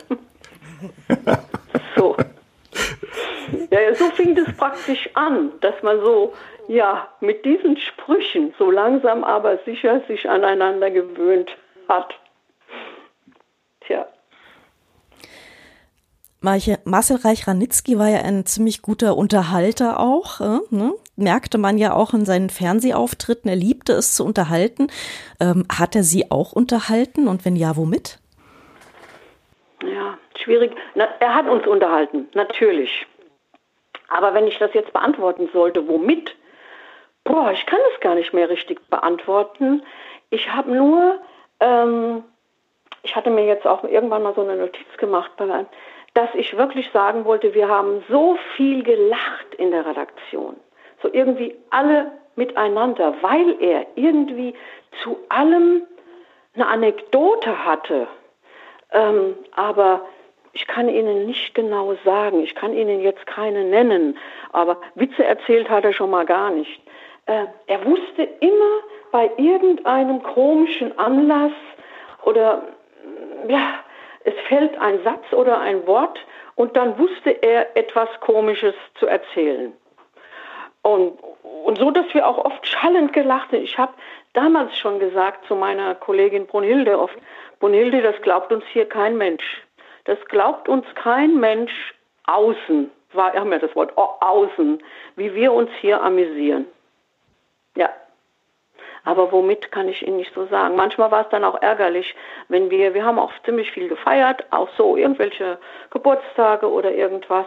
[1.95, 2.15] so.
[3.73, 6.33] Ja, so fing das praktisch an, dass man so,
[6.67, 11.49] ja, mit diesen Sprüchen so langsam aber sicher sich aneinander gewöhnt
[11.89, 12.13] hat.
[13.81, 14.05] Tja.
[16.41, 20.39] Marcel Reich-Ranitzky war ja ein ziemlich guter Unterhalter auch.
[20.39, 20.93] Äh, ne?
[21.15, 23.49] Merkte man ja auch in seinen Fernsehauftritten.
[23.49, 24.89] Er liebte es zu unterhalten.
[25.39, 28.19] Ähm, hat er Sie auch unterhalten und wenn ja, womit?
[29.83, 30.73] Ja, schwierig.
[30.93, 33.07] Na, er hat uns unterhalten, natürlich.
[34.09, 36.35] Aber wenn ich das jetzt beantworten sollte, womit?
[37.23, 39.83] Boah, ich kann es gar nicht mehr richtig beantworten.
[40.29, 41.19] Ich habe nur,
[41.59, 42.23] ähm,
[43.03, 45.31] ich hatte mir jetzt auch irgendwann mal so eine Notiz gemacht,
[46.13, 50.57] dass ich wirklich sagen wollte, wir haben so viel gelacht in der Redaktion.
[51.01, 54.53] So irgendwie alle miteinander, weil er irgendwie
[55.03, 55.83] zu allem
[56.55, 58.07] eine Anekdote hatte.
[58.91, 60.01] Ähm, aber
[60.53, 64.17] ich kann Ihnen nicht genau sagen, ich kann Ihnen jetzt keine nennen,
[64.51, 66.81] aber Witze erzählt hat er schon mal gar nicht.
[67.25, 68.79] Äh, er wusste immer
[69.11, 71.51] bei irgendeinem komischen Anlass
[72.23, 72.63] oder
[73.03, 73.79] mm, ja,
[74.23, 76.19] es fällt ein Satz oder ein Wort
[76.55, 79.73] und dann wusste er etwas Komisches zu erzählen.
[80.83, 81.17] Und,
[81.63, 83.63] und so, dass wir auch oft schallend gelacht haben.
[83.63, 83.93] Ich habe
[84.33, 87.17] damals schon gesagt zu meiner Kollegin Brunhilde oft,
[87.59, 89.63] Brunhilde, das glaubt uns hier kein Mensch.
[90.05, 91.93] Das glaubt uns kein Mensch
[92.25, 94.81] außen, war, haben wir das Wort, au- außen,
[95.15, 96.65] wie wir uns hier amüsieren.
[97.75, 97.89] Ja.
[99.05, 100.75] Aber womit kann ich Ihnen nicht so sagen.
[100.75, 102.15] Manchmal war es dann auch ärgerlich,
[102.47, 105.57] wenn wir, wir haben auch ziemlich viel gefeiert, auch so irgendwelche
[105.89, 107.45] Geburtstage oder irgendwas.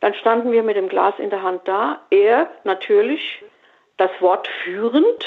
[0.00, 2.00] Dann standen wir mit dem Glas in der Hand da.
[2.10, 3.44] Er natürlich
[3.98, 5.26] das Wort führend,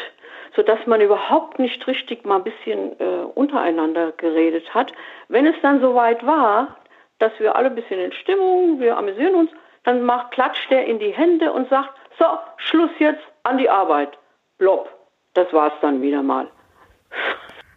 [0.55, 4.91] sodass man überhaupt nicht richtig mal ein bisschen äh, untereinander geredet hat.
[5.27, 6.77] Wenn es dann soweit war,
[7.19, 9.51] dass wir alle ein bisschen in Stimmung, wir amüsieren uns,
[9.83, 12.25] dann macht, klatscht er in die Hände und sagt, so,
[12.57, 14.17] Schluss jetzt an die Arbeit.
[14.57, 14.89] Blob.
[15.33, 16.47] Das war's dann wieder mal.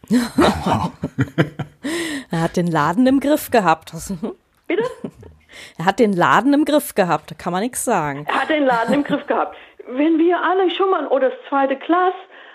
[2.30, 3.92] er hat den Laden im Griff gehabt.
[4.66, 4.84] Bitte?
[5.78, 8.26] Er hat den Laden im Griff gehabt, da kann man nichts sagen.
[8.28, 9.56] Er hat den Laden im Griff gehabt.
[9.86, 12.14] Wenn wir alle schon mal, oder das zweite Glas,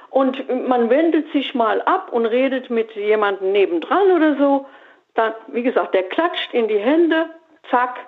[0.10, 4.66] und man wendet sich mal ab und redet mit jemandem nebendran oder so,
[5.14, 7.30] dann, wie gesagt, der klatscht in die Hände,
[7.70, 8.00] zack,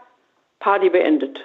[0.60, 1.44] Party beendet.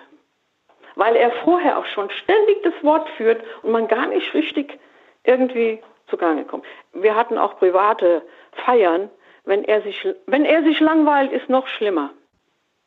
[0.94, 4.78] Weil er vorher auch schon ständig das Wort führt und man gar nicht richtig
[5.24, 6.64] irgendwie zugange kommt.
[6.92, 8.22] Wir hatten auch private
[8.64, 9.10] Feiern.
[9.44, 12.10] Wenn er sich, wenn er sich langweilt, ist noch schlimmer.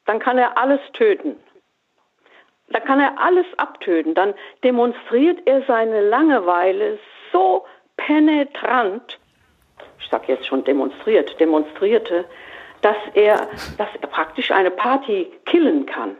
[0.05, 1.37] Dann kann er alles töten.
[2.69, 4.13] Da kann er alles abtöten.
[4.13, 6.99] Dann demonstriert er seine Langeweile
[7.31, 7.65] so
[7.97, 9.19] penetrant,
[9.99, 12.25] ich sage jetzt schon demonstriert, demonstrierte,
[12.81, 16.15] dass er, dass er praktisch eine Party killen kann.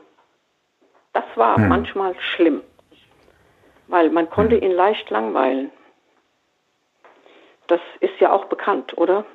[1.14, 1.68] Das war hm.
[1.70, 2.62] manchmal schlimm,
[3.88, 4.64] weil man konnte hm.
[4.64, 5.72] ihn leicht langweilen.
[7.68, 9.26] Das ist ja auch bekannt, oder?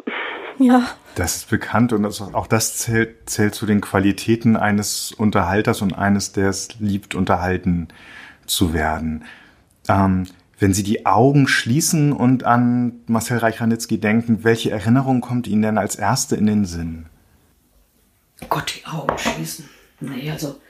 [0.59, 0.83] Ja.
[1.15, 5.97] Das ist bekannt und das, auch das zählt, zählt zu den Qualitäten eines Unterhalters und
[5.97, 7.89] eines, der es liebt, unterhalten
[8.47, 9.25] zu werden.
[9.89, 10.27] Ähm,
[10.59, 15.79] wenn Sie die Augen schließen und an Marcel Reich-Ranitzky denken, welche Erinnerung kommt Ihnen denn
[15.79, 17.07] als erste in den Sinn?
[18.49, 19.69] Gott, die Augen schließen.
[20.01, 20.61] Nee, also.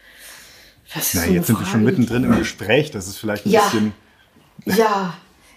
[0.94, 3.50] Das ist Na, so jetzt sind wir schon mittendrin im Gespräch, das ist vielleicht ein
[3.50, 3.94] ja, bisschen.
[4.64, 5.14] Ja,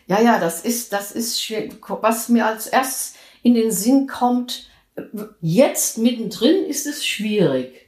[0.07, 1.69] ja, ja, das ist, das ist schwer.
[2.01, 3.13] Was mir als erstes
[3.43, 4.69] in den Sinn kommt,
[5.41, 7.87] jetzt mittendrin ist es schwierig.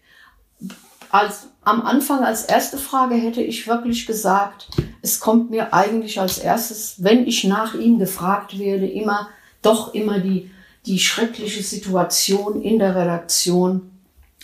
[1.09, 4.69] Als, am Anfang als erste Frage hätte ich wirklich gesagt,
[5.03, 9.29] es kommt mir eigentlich als erstes, wenn ich nach ihm gefragt werde, immer,
[9.61, 10.49] doch immer die,
[10.87, 13.91] die schreckliche Situation in der Redaktion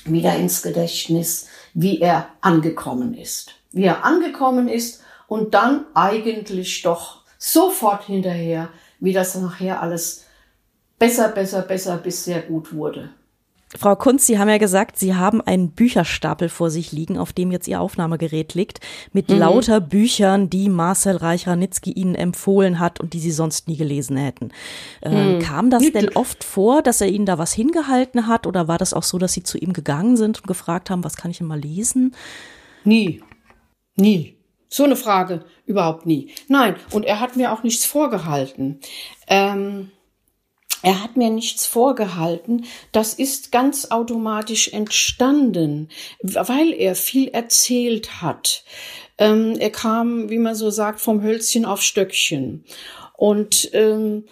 [0.05, 3.55] wieder ins Gedächtnis, wie er angekommen ist.
[3.71, 10.25] Wie er angekommen ist und dann eigentlich doch sofort hinterher, wie das nachher alles
[10.99, 13.09] besser, besser, besser bis sehr gut wurde.
[13.73, 17.51] Frau Kunz, Sie haben ja gesagt, Sie haben einen Bücherstapel vor sich liegen, auf dem
[17.51, 18.79] jetzt Ihr Aufnahmegerät liegt,
[19.11, 19.39] mit mhm.
[19.39, 24.51] lauter Büchern, die Marcel Reich-Ranitzky Ihnen empfohlen hat und die Sie sonst nie gelesen hätten.
[25.01, 25.39] Ähm, mhm.
[25.39, 28.93] Kam das denn oft vor, dass er Ihnen da was hingehalten hat oder war das
[28.93, 31.47] auch so, dass Sie zu ihm gegangen sind und gefragt haben, was kann ich denn
[31.47, 32.15] mal lesen?
[32.83, 33.21] Nie.
[33.95, 34.37] Nie.
[34.69, 36.31] So eine Frage überhaupt nie.
[36.47, 38.79] Nein, und er hat mir auch nichts vorgehalten.
[39.27, 39.91] Ähm
[40.85, 42.65] er hat mir nichts vorgehalten.
[42.91, 45.89] Das ist ganz automatisch entstanden,
[46.21, 48.63] weil er viel erzählt hat.
[49.17, 52.65] Ähm, er kam, wie man so sagt, vom Hölzchen auf Stöckchen.
[53.17, 54.25] Und ähm,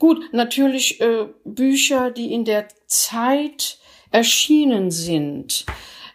[0.00, 3.78] gut, natürlich äh, Bücher, die in der Zeit
[4.10, 5.64] erschienen sind,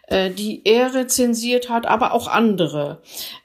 [0.08, 3.00] äh, die er rezensiert hat, aber auch andere.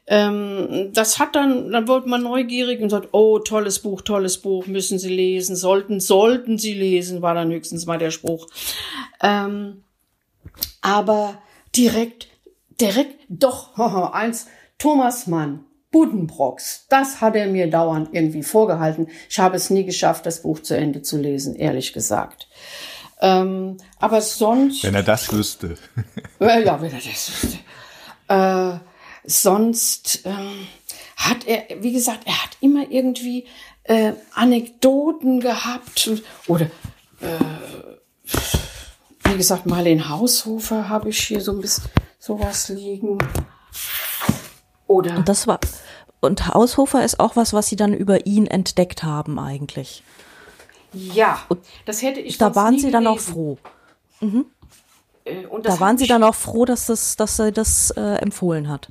[0.09, 4.65] Ähm, das hat dann, dann wurde man neugierig und sagt, oh, tolles Buch, tolles Buch,
[4.65, 8.47] müssen Sie lesen, sollten, sollten Sie lesen, war dann höchstens mal der Spruch.
[9.21, 9.83] Ähm,
[10.81, 11.41] aber
[11.75, 12.29] direkt,
[12.79, 13.77] direkt, doch,
[14.13, 19.07] eins, Thomas Mann, Buddenbrocks, das hat er mir dauernd irgendwie vorgehalten.
[19.29, 22.47] Ich habe es nie geschafft, das Buch zu Ende zu lesen, ehrlich gesagt.
[23.19, 24.83] Ähm, aber sonst.
[24.83, 25.75] Wenn er das wüsste.
[26.39, 27.57] ja, wenn er das wüsste.
[28.29, 28.79] Äh,
[29.27, 30.67] sonst ähm,
[31.17, 33.45] hat er, wie gesagt, er hat immer irgendwie
[33.83, 36.09] äh, Anekdoten gehabt
[36.47, 36.65] oder
[37.21, 37.37] äh,
[39.25, 41.83] wie gesagt, Marlene Haushofer habe ich hier so ein bisschen
[42.17, 43.17] sowas liegen.
[44.87, 45.59] Oder und das war
[46.19, 50.03] und Haushofer ist auch was, was Sie dann über ihn entdeckt haben eigentlich.
[50.93, 51.39] Ja,
[51.85, 52.37] das hätte ich.
[52.37, 52.93] Da waren Sie gelesen.
[52.93, 53.57] dann auch froh.
[54.19, 54.45] Mhm.
[55.61, 58.89] Da waren Sie dann auch froh, dass das, dass er das äh, empfohlen hat.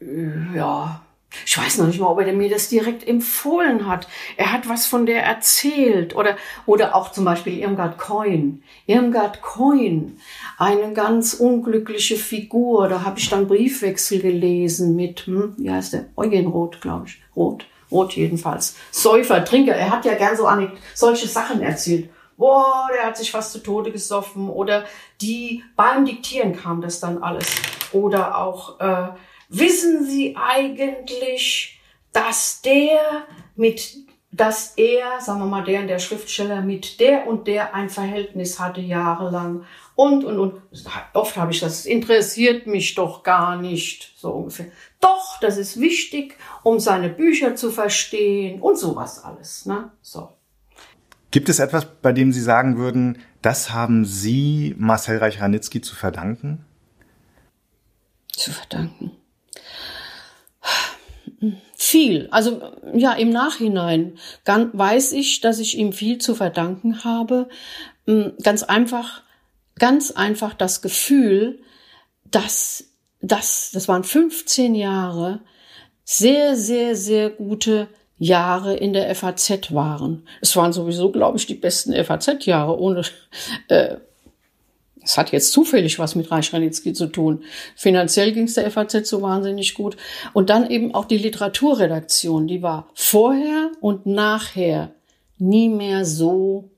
[0.00, 1.00] Ja,
[1.44, 4.08] ich weiß noch nicht mal, ob er mir das direkt empfohlen hat.
[4.36, 6.14] Er hat was von der erzählt.
[6.14, 8.62] Oder, oder auch zum Beispiel Irmgard Coin.
[8.86, 10.18] Irmgard Coin,
[10.58, 12.88] eine ganz unglückliche Figur.
[12.88, 16.06] Da habe ich dann Briefwechsel gelesen mit, hm, wie heißt der?
[16.16, 17.20] Eugen Roth, glaube ich.
[17.34, 17.66] Roth.
[17.90, 18.76] Roth jedenfalls.
[18.90, 19.74] Säufer, Trinker.
[19.74, 20.48] Er hat ja gern so
[20.94, 22.10] solche Sachen erzählt.
[22.36, 24.50] Boah, der hat sich fast zu Tode gesoffen.
[24.50, 24.84] Oder
[25.20, 27.46] die, beim Diktieren kam das dann alles.
[27.92, 29.08] Oder auch, äh,
[29.48, 31.80] Wissen Sie eigentlich,
[32.12, 33.96] dass der mit,
[34.32, 38.58] dass er, sagen wir mal, der und der Schriftsteller mit der und der ein Verhältnis
[38.58, 40.62] hatte jahrelang und, und, und.
[41.14, 44.66] Oft habe ich das, interessiert mich doch gar nicht, so ungefähr.
[45.00, 50.32] Doch, das ist wichtig, um seine Bücher zu verstehen und sowas alles, ne, so.
[51.30, 56.64] Gibt es etwas, bei dem Sie sagen würden, das haben Sie Marcel Reich-Ranitzky zu verdanken?
[58.32, 59.12] Zu verdanken.
[61.78, 62.28] Viel.
[62.30, 62.62] Also
[62.94, 67.48] ja, im Nachhinein weiß ich, dass ich ihm viel zu verdanken habe.
[68.06, 69.22] Hm, ganz einfach,
[69.78, 71.60] ganz einfach das Gefühl,
[72.24, 72.84] dass
[73.20, 75.40] das, das waren 15 Jahre,
[76.04, 80.26] sehr, sehr, sehr gute Jahre in der FAZ waren.
[80.40, 83.02] Es waren sowieso, glaube ich, die besten FAZ-Jahre, ohne
[83.68, 83.96] äh,
[85.06, 87.44] es hat jetzt zufällig was mit Reich Ranitzky zu tun.
[87.76, 89.96] Finanziell ging es der FAZ so wahnsinnig gut.
[90.32, 94.92] Und dann eben auch die Literaturredaktion, die war vorher und nachher
[95.38, 96.70] nie mehr so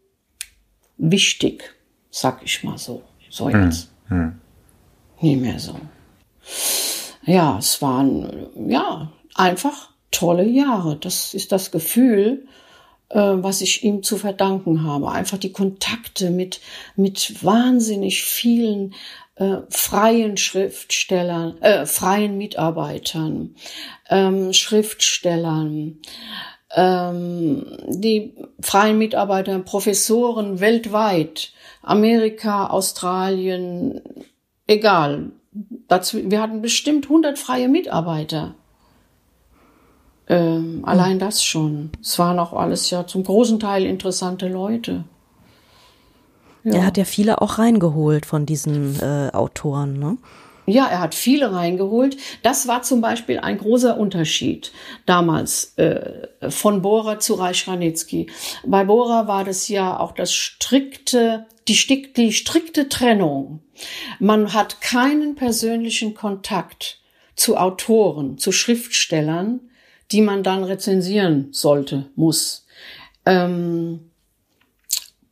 [0.98, 1.74] wichtig,
[2.10, 3.02] sag ich mal so.
[3.30, 3.90] So hm, jetzt.
[4.08, 4.40] Hm, hm.
[5.20, 5.74] Nie mehr so.
[7.24, 10.96] Ja, es waren, ja, einfach tolle Jahre.
[10.96, 12.46] Das ist das Gefühl,
[13.10, 15.10] was ich ihm zu verdanken habe.
[15.10, 16.60] Einfach die Kontakte mit,
[16.94, 18.94] mit wahnsinnig vielen
[19.36, 23.54] äh, freien Schriftstellern, äh, freien Mitarbeitern,
[24.10, 25.98] ähm, Schriftstellern,
[26.74, 34.00] ähm, die freien Mitarbeiter, Professoren weltweit, Amerika, Australien,
[34.66, 35.30] egal.
[35.88, 38.54] Dazu, wir hatten bestimmt 100 freie Mitarbeiter.
[40.28, 41.90] Ähm, allein das schon.
[42.02, 45.04] Es waren auch alles ja zum großen Teil interessante Leute.
[46.64, 46.74] Ja.
[46.74, 50.18] Er hat ja viele auch reingeholt von diesen äh, Autoren, ne?
[50.66, 52.18] Ja, er hat viele reingeholt.
[52.42, 54.70] Das war zum Beispiel ein großer Unterschied
[55.06, 58.26] damals äh, von Bohrer zu Reich Ranitzky.
[58.66, 63.60] Bei Bohrer war das ja auch das strikte, die, die strikte Trennung.
[64.18, 67.00] Man hat keinen persönlichen Kontakt
[67.34, 69.60] zu Autoren, zu Schriftstellern,
[70.12, 72.66] die man dann rezensieren sollte, muss.
[73.26, 74.10] Ähm,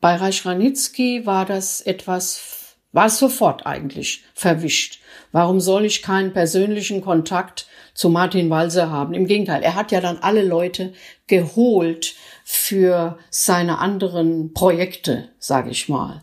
[0.01, 5.01] bei Reich Ranitzky war das etwas, war es sofort eigentlich verwischt.
[5.33, 9.15] Warum soll ich keinen persönlichen Kontakt zu Martin Walser haben?
[9.15, 10.93] Im Gegenteil, er hat ja dann alle Leute
[11.27, 16.23] geholt für seine anderen Projekte, sage ich mal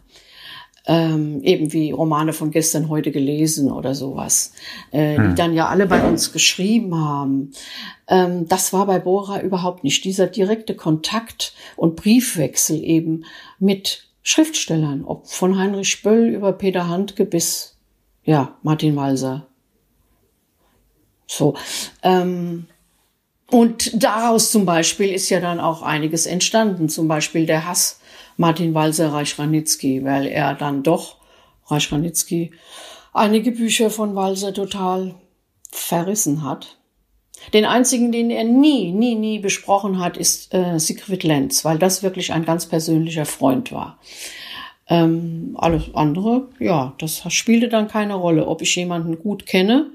[0.85, 4.51] ähm, eben wie Romane von gestern heute gelesen oder sowas,
[4.91, 5.29] äh, hm.
[5.29, 7.51] die dann ja alle bei uns geschrieben haben.
[8.07, 10.03] Ähm, das war bei Bora überhaupt nicht.
[10.03, 13.23] Dieser direkte Kontakt und Briefwechsel eben
[13.59, 17.77] mit Schriftstellern, ob von Heinrich Spöll über Peter Handke bis
[18.23, 19.47] ja Martin Walser.
[21.27, 21.55] So.
[22.03, 22.67] Ähm,
[23.49, 26.89] und daraus zum Beispiel ist ja dann auch einiges entstanden.
[26.89, 27.99] Zum Beispiel der Hass
[28.37, 31.17] Martin Walser Reich-Ranitzky, weil er dann doch,
[31.67, 32.51] Reich-Ranitzky,
[33.13, 35.15] einige Bücher von Walser total
[35.71, 36.77] verrissen hat.
[37.51, 42.01] Den einzigen, den er nie, nie, nie besprochen hat, ist äh, Siegfried Lenz, weil das
[42.01, 43.99] wirklich ein ganz persönlicher Freund war.
[44.87, 48.47] Ähm, alles andere, ja, das spielte dann keine Rolle.
[48.47, 49.91] Ob ich jemanden gut kenne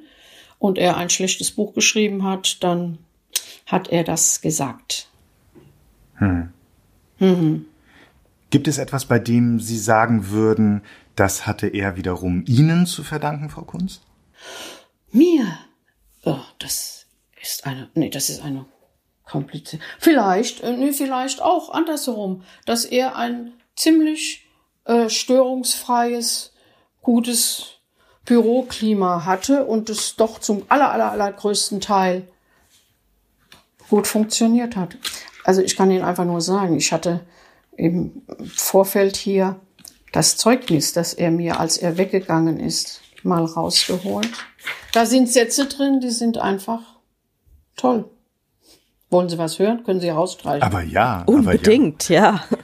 [0.59, 2.99] und er ein schlechtes Buch geschrieben hat, dann
[3.69, 5.09] hat er das gesagt.
[6.15, 6.53] Hm.
[7.19, 7.67] Mhm.
[8.51, 10.83] Gibt es etwas, bei dem Sie sagen würden,
[11.15, 14.01] das hatte er wiederum Ihnen zu verdanken, Frau Kunz?
[15.13, 15.47] Mir?
[16.25, 17.07] Oh, das
[17.41, 18.65] ist eine, nee, das ist eine
[19.25, 19.85] komplizierte.
[19.99, 24.47] Vielleicht, äh, nee, vielleicht auch andersherum, dass er ein ziemlich
[24.85, 26.53] äh, störungsfreies,
[27.03, 27.81] gutes
[28.25, 32.29] Büroklima hatte und es doch zum aller, aller, allergrößten Teil
[33.89, 34.97] gut funktioniert hat.
[35.45, 37.21] Also ich kann Ihnen einfach nur sagen, ich hatte
[37.77, 38.23] im
[38.55, 39.57] Vorfeld hier
[40.13, 44.31] das Zeugnis, das er mir, als er weggegangen ist, mal rausgeholt.
[44.93, 46.81] Da sind Sätze drin, die sind einfach
[47.77, 48.09] toll.
[49.11, 49.85] Wollen Sie was hören?
[49.85, 50.63] Können Sie rausstreichen?
[50.63, 51.23] Aber ja.
[51.27, 52.45] Unbedingt, aber ja.
[52.51, 52.59] ja.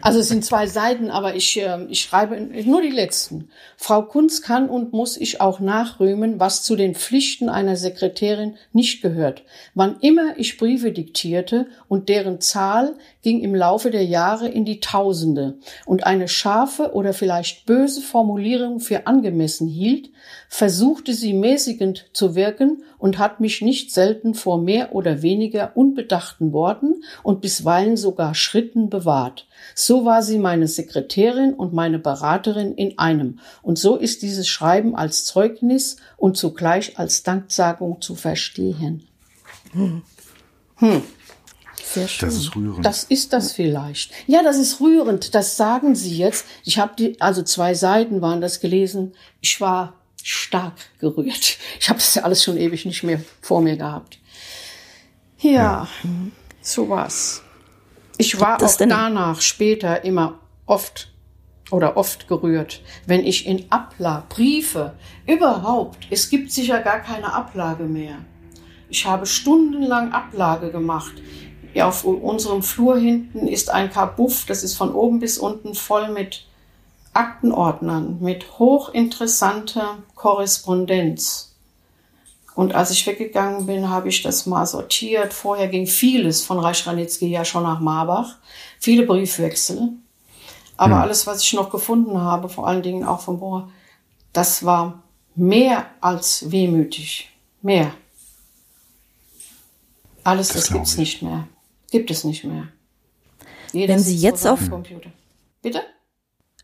[0.00, 3.48] Also es sind zwei Seiten, aber ich, äh, ich schreibe nur die letzten.
[3.76, 9.02] Frau Kunz kann und muss ich auch nachrühmen, was zu den Pflichten einer Sekretärin nicht
[9.02, 9.44] gehört.
[9.74, 14.80] Wann immer ich Briefe diktierte und deren Zahl ging im Laufe der Jahre in die
[14.80, 20.10] Tausende und eine scharfe oder vielleicht böse Formulierung für angemessen hielt,
[20.52, 26.52] versuchte sie mäßigend zu wirken und hat mich nicht selten vor mehr oder weniger unbedachten
[26.52, 29.46] Worten und bisweilen sogar Schritten bewahrt.
[29.76, 33.38] So war sie meine Sekretärin und meine Beraterin in einem.
[33.62, 39.06] Und so ist dieses Schreiben als Zeugnis und zugleich als Danksagung zu verstehen.
[39.72, 40.02] Hm.
[41.84, 42.28] Sehr schön.
[42.28, 42.84] Das ist rührend.
[42.84, 44.12] Das ist das vielleicht.
[44.26, 45.34] Ja, das ist rührend.
[45.36, 46.44] Das sagen Sie jetzt.
[46.64, 49.12] Ich habe die, also zwei Seiten waren das gelesen.
[49.40, 51.58] Ich war stark gerührt.
[51.78, 54.18] Ich habe das ja alles schon ewig nicht mehr vor mir gehabt.
[55.38, 55.88] Ja, ja.
[56.60, 57.42] so war's.
[58.18, 61.10] Ich war auch danach später immer oft
[61.70, 64.94] oder oft gerührt, wenn ich in Abla Briefe
[65.26, 68.16] überhaupt, es gibt sicher gar keine Ablage mehr.
[68.88, 71.12] Ich habe stundenlang Ablage gemacht.
[71.72, 76.10] Ja, auf unserem Flur hinten ist ein Kabuff, das ist von oben bis unten voll
[76.10, 76.44] mit
[77.12, 81.56] Aktenordnern, mit hochinteressanter Korrespondenz.
[82.54, 85.32] Und als ich weggegangen bin, habe ich das mal sortiert.
[85.32, 88.36] Vorher ging vieles von Reich-Ranitzky ja schon nach Marbach.
[88.78, 89.90] Viele Briefwechsel.
[90.76, 91.02] Aber hm.
[91.02, 93.70] alles, was ich noch gefunden habe, vor allen Dingen auch von Bohrer,
[94.32, 95.02] das war
[95.34, 97.30] mehr als wehmütig.
[97.62, 97.92] Mehr.
[100.24, 101.48] Alles, das, das gibt's nicht mehr.
[101.90, 102.68] Gibt es nicht mehr.
[103.72, 105.10] Jeder Wenn Sie jetzt auf Computer.
[105.62, 105.82] Bitte?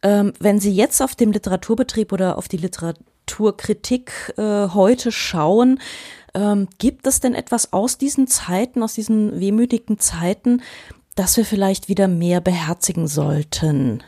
[0.06, 5.80] Ähm, wenn Sie jetzt auf dem Literaturbetrieb oder auf die Literaturkritik äh, heute schauen,
[6.32, 10.62] ähm, gibt es denn etwas aus diesen Zeiten, aus diesen wehmütigen Zeiten,
[11.16, 14.00] das wir vielleicht wieder mehr beherzigen sollten?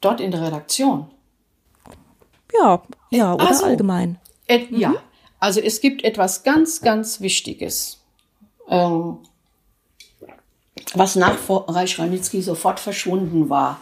[0.00, 1.10] Dort in der Redaktion?
[2.56, 3.64] Ja, ja, oder so.
[3.64, 4.20] allgemein.
[4.46, 4.78] Äh, mhm.
[4.78, 4.94] Ja,
[5.40, 8.04] also es gibt etwas ganz, ganz Wichtiges.
[8.68, 9.18] Ähm,
[10.94, 13.80] was nach Reich Ranitzky sofort verschwunden war.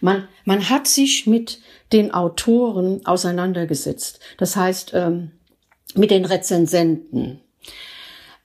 [0.00, 1.60] Man, man hat sich mit
[1.92, 4.20] den Autoren auseinandergesetzt.
[4.38, 5.32] Das heißt, ähm,
[5.94, 7.40] mit den Rezensenten.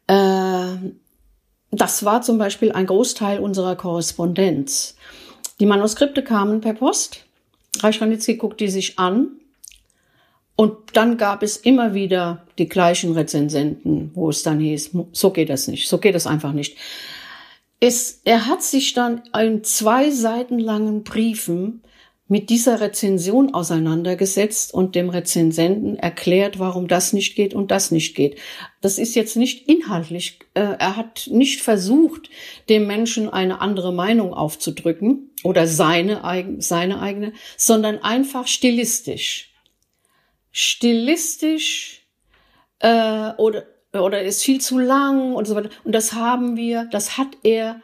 [0.08, 0.76] Äh,
[1.72, 4.96] das war zum Beispiel ein Großteil unserer Korrespondenz.
[5.60, 7.26] Die Manuskripte kamen per Post.
[7.80, 9.28] Reich Ranitzky guckt die sich an.
[10.56, 15.50] Und dann gab es immer wieder die gleichen Rezensenten, wo es dann hieß, so geht
[15.50, 16.78] das nicht, so geht das einfach nicht.
[17.80, 21.84] Es, er hat sich dann in zwei Seiten langen Briefen
[22.28, 28.16] mit dieser Rezension auseinandergesetzt und dem Rezensenten erklärt, warum das nicht geht und das nicht
[28.16, 28.40] geht.
[28.82, 30.40] Das ist jetzt nicht inhaltlich.
[30.56, 32.30] Äh, er hat nicht versucht,
[32.68, 36.22] dem Menschen eine andere Meinung aufzudrücken oder seine,
[36.58, 39.54] seine eigene, sondern einfach stilistisch.
[40.52, 42.08] Stilistisch
[42.80, 43.66] äh, oder
[44.04, 45.70] oder ist viel zu lang und so weiter.
[45.84, 47.82] Und das haben wir, das hat er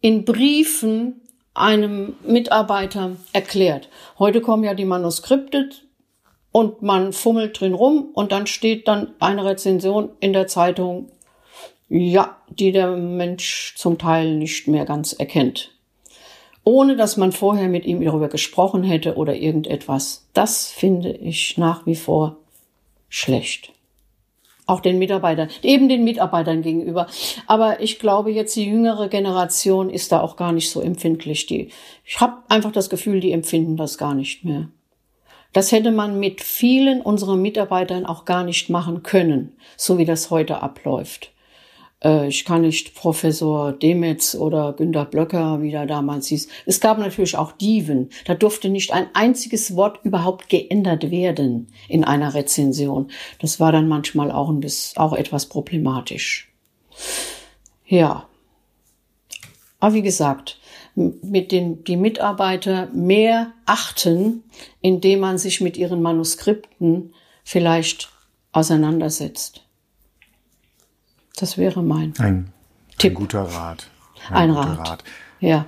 [0.00, 1.20] in Briefen
[1.54, 3.88] einem Mitarbeiter erklärt.
[4.18, 5.70] Heute kommen ja die Manuskripte
[6.50, 11.10] und man fummelt drin rum und dann steht dann eine Rezension in der Zeitung,
[11.88, 15.72] ja, die der Mensch zum Teil nicht mehr ganz erkennt.
[16.64, 20.28] Ohne dass man vorher mit ihm darüber gesprochen hätte oder irgendetwas.
[20.32, 22.36] Das finde ich nach wie vor
[23.08, 23.72] schlecht
[24.72, 27.06] auch den Mitarbeitern, eben den Mitarbeitern gegenüber.
[27.46, 31.46] Aber ich glaube, jetzt die jüngere Generation ist da auch gar nicht so empfindlich.
[31.46, 31.68] Die,
[32.04, 34.68] ich habe einfach das Gefühl, die empfinden das gar nicht mehr.
[35.52, 40.30] Das hätte man mit vielen unserer Mitarbeitern auch gar nicht machen können, so wie das
[40.30, 41.32] heute abläuft.
[42.02, 46.48] Äh, ich kann nicht Professor Demetz oder Günter Blöcker, wie der damals hieß.
[46.66, 48.10] Es gab natürlich auch Dieven.
[48.24, 53.10] Da durfte nicht ein einziges Wort überhaupt geändert werden in einer Rezension.
[53.40, 56.52] Das war dann manchmal auch, ein bisschen, auch etwas problematisch.
[57.86, 58.28] Ja.
[59.80, 60.60] Aber wie gesagt,
[60.94, 64.44] mit den, die Mitarbeiter mehr achten,
[64.80, 68.10] indem man sich mit ihren Manuskripten vielleicht
[68.52, 69.66] auseinandersetzt.
[71.36, 72.52] Das wäre mein ein,
[72.98, 73.12] Tipp.
[73.12, 73.88] Ein guter Rat.
[74.30, 74.88] Ein, ein Rat.
[74.90, 75.04] Rat.
[75.40, 75.66] Ja.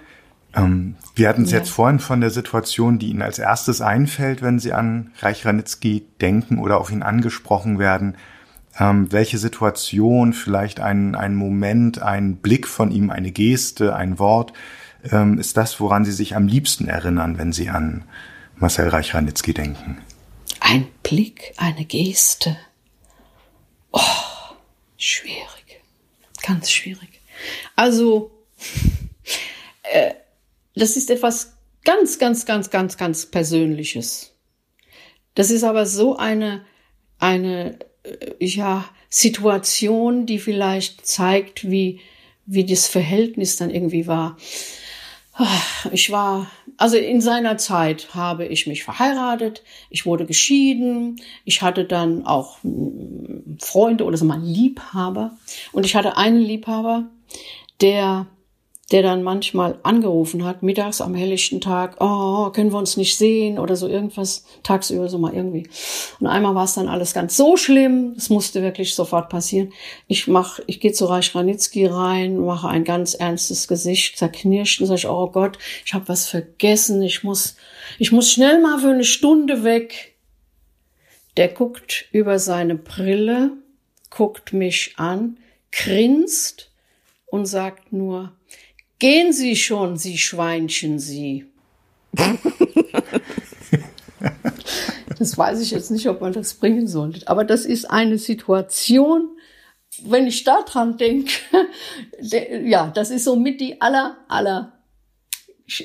[0.55, 1.59] Ähm, wir hatten es ja.
[1.59, 6.07] jetzt vorhin von der Situation, die Ihnen als erstes einfällt, wenn Sie an Reich Ranitzky
[6.21, 8.17] denken oder auf ihn angesprochen werden.
[8.79, 14.53] Ähm, welche Situation, vielleicht ein, ein Moment, ein Blick von ihm, eine Geste, ein Wort,
[15.11, 18.05] ähm, ist das, woran Sie sich am liebsten erinnern, wenn Sie an
[18.57, 19.99] Marcel Reich Ranitzky denken?
[20.61, 22.57] Ein Blick, eine Geste.
[23.93, 24.01] Oh,
[25.05, 25.83] schwierig.
[26.43, 27.21] Ganz schwierig.
[27.77, 28.31] Also,
[29.83, 30.15] äh,
[30.75, 34.35] das ist etwas ganz, ganz, ganz, ganz, ganz Persönliches.
[35.35, 36.65] Das ist aber so eine,
[37.19, 42.01] eine, äh, ja, Situation, die vielleicht zeigt, wie,
[42.47, 44.37] wie das Verhältnis dann irgendwie war.
[45.93, 51.85] Ich war, also in seiner Zeit habe ich mich verheiratet, ich wurde geschieden, ich hatte
[51.85, 55.37] dann auch hm, Freunde oder so mal Liebhaber.
[55.73, 57.07] Und ich hatte einen Liebhaber,
[57.81, 58.27] der,
[58.95, 63.59] der dann manchmal angerufen hat, mittags am helllichten Tag, oh, können wir uns nicht sehen
[63.59, 65.69] oder so irgendwas, tagsüber so mal irgendwie.
[66.21, 69.73] Und einmal war es dann alles ganz so schlimm, es musste wirklich sofort passieren.
[70.07, 74.87] Ich mach, ich gehe zu Reich Ranitzky rein, mache ein ganz ernstes Gesicht, zerknirscht und
[74.87, 77.57] sage, oh Gott, ich habe was vergessen, ich muss,
[77.99, 80.15] ich muss schnell mal für eine Stunde weg.
[81.37, 83.55] Der guckt über seine Brille,
[84.09, 85.39] guckt mich an,
[85.73, 86.71] grinst
[87.27, 88.31] und sagt nur,
[89.05, 91.45] gehen Sie schon, Sie Schweinchen, Sie.
[95.19, 97.29] das weiß ich jetzt nicht, ob man das bringen sollte.
[97.29, 99.29] Aber das ist eine Situation,
[100.05, 101.35] wenn ich daran denke,
[102.65, 104.73] ja, das ist so mit die aller, aller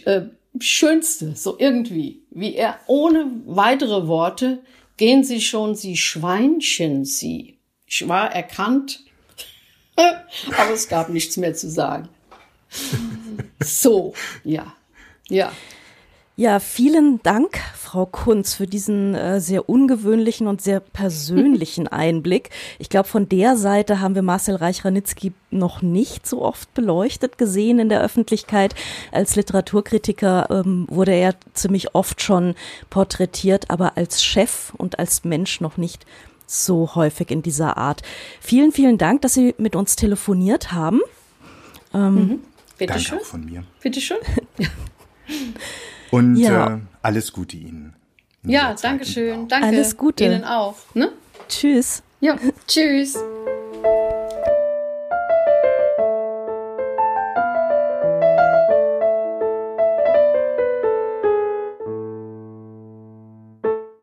[0.05, 0.21] äh,
[0.61, 4.59] schönste, so irgendwie, wie er ohne weitere Worte,
[4.95, 7.59] gehen Sie schon, Sie Schweinchen, Sie.
[7.85, 9.03] Ich war erkannt,
[9.97, 12.07] aber es gab nichts mehr zu sagen.
[13.61, 14.73] So, ja,
[15.27, 15.51] ja.
[16.39, 22.49] Ja, vielen Dank, Frau Kunz, für diesen äh, sehr ungewöhnlichen und sehr persönlichen Einblick.
[22.77, 27.79] Ich glaube, von der Seite haben wir Marcel Reich-Ranitzky noch nicht so oft beleuchtet gesehen
[27.79, 28.73] in der Öffentlichkeit.
[29.11, 32.55] Als Literaturkritiker ähm, wurde er ziemlich oft schon
[32.89, 36.05] porträtiert, aber als Chef und als Mensch noch nicht
[36.47, 38.01] so häufig in dieser Art.
[38.39, 41.01] Vielen, vielen Dank, dass Sie mit uns telefoniert haben.
[41.93, 42.39] Ähm, mhm.
[42.79, 43.19] Bitte Danke schön.
[43.19, 43.63] auch von mir.
[43.81, 44.17] Bitte schön.
[46.11, 46.75] Und ja.
[46.75, 47.93] äh, alles Gute Ihnen.
[48.43, 49.49] Ja, danke schön.
[49.49, 49.67] Danke.
[49.67, 50.23] Alles Gute.
[50.23, 50.75] Ihnen auch.
[50.93, 51.11] Ne?
[51.49, 52.01] Tschüss.
[52.21, 53.17] Ja, tschüss.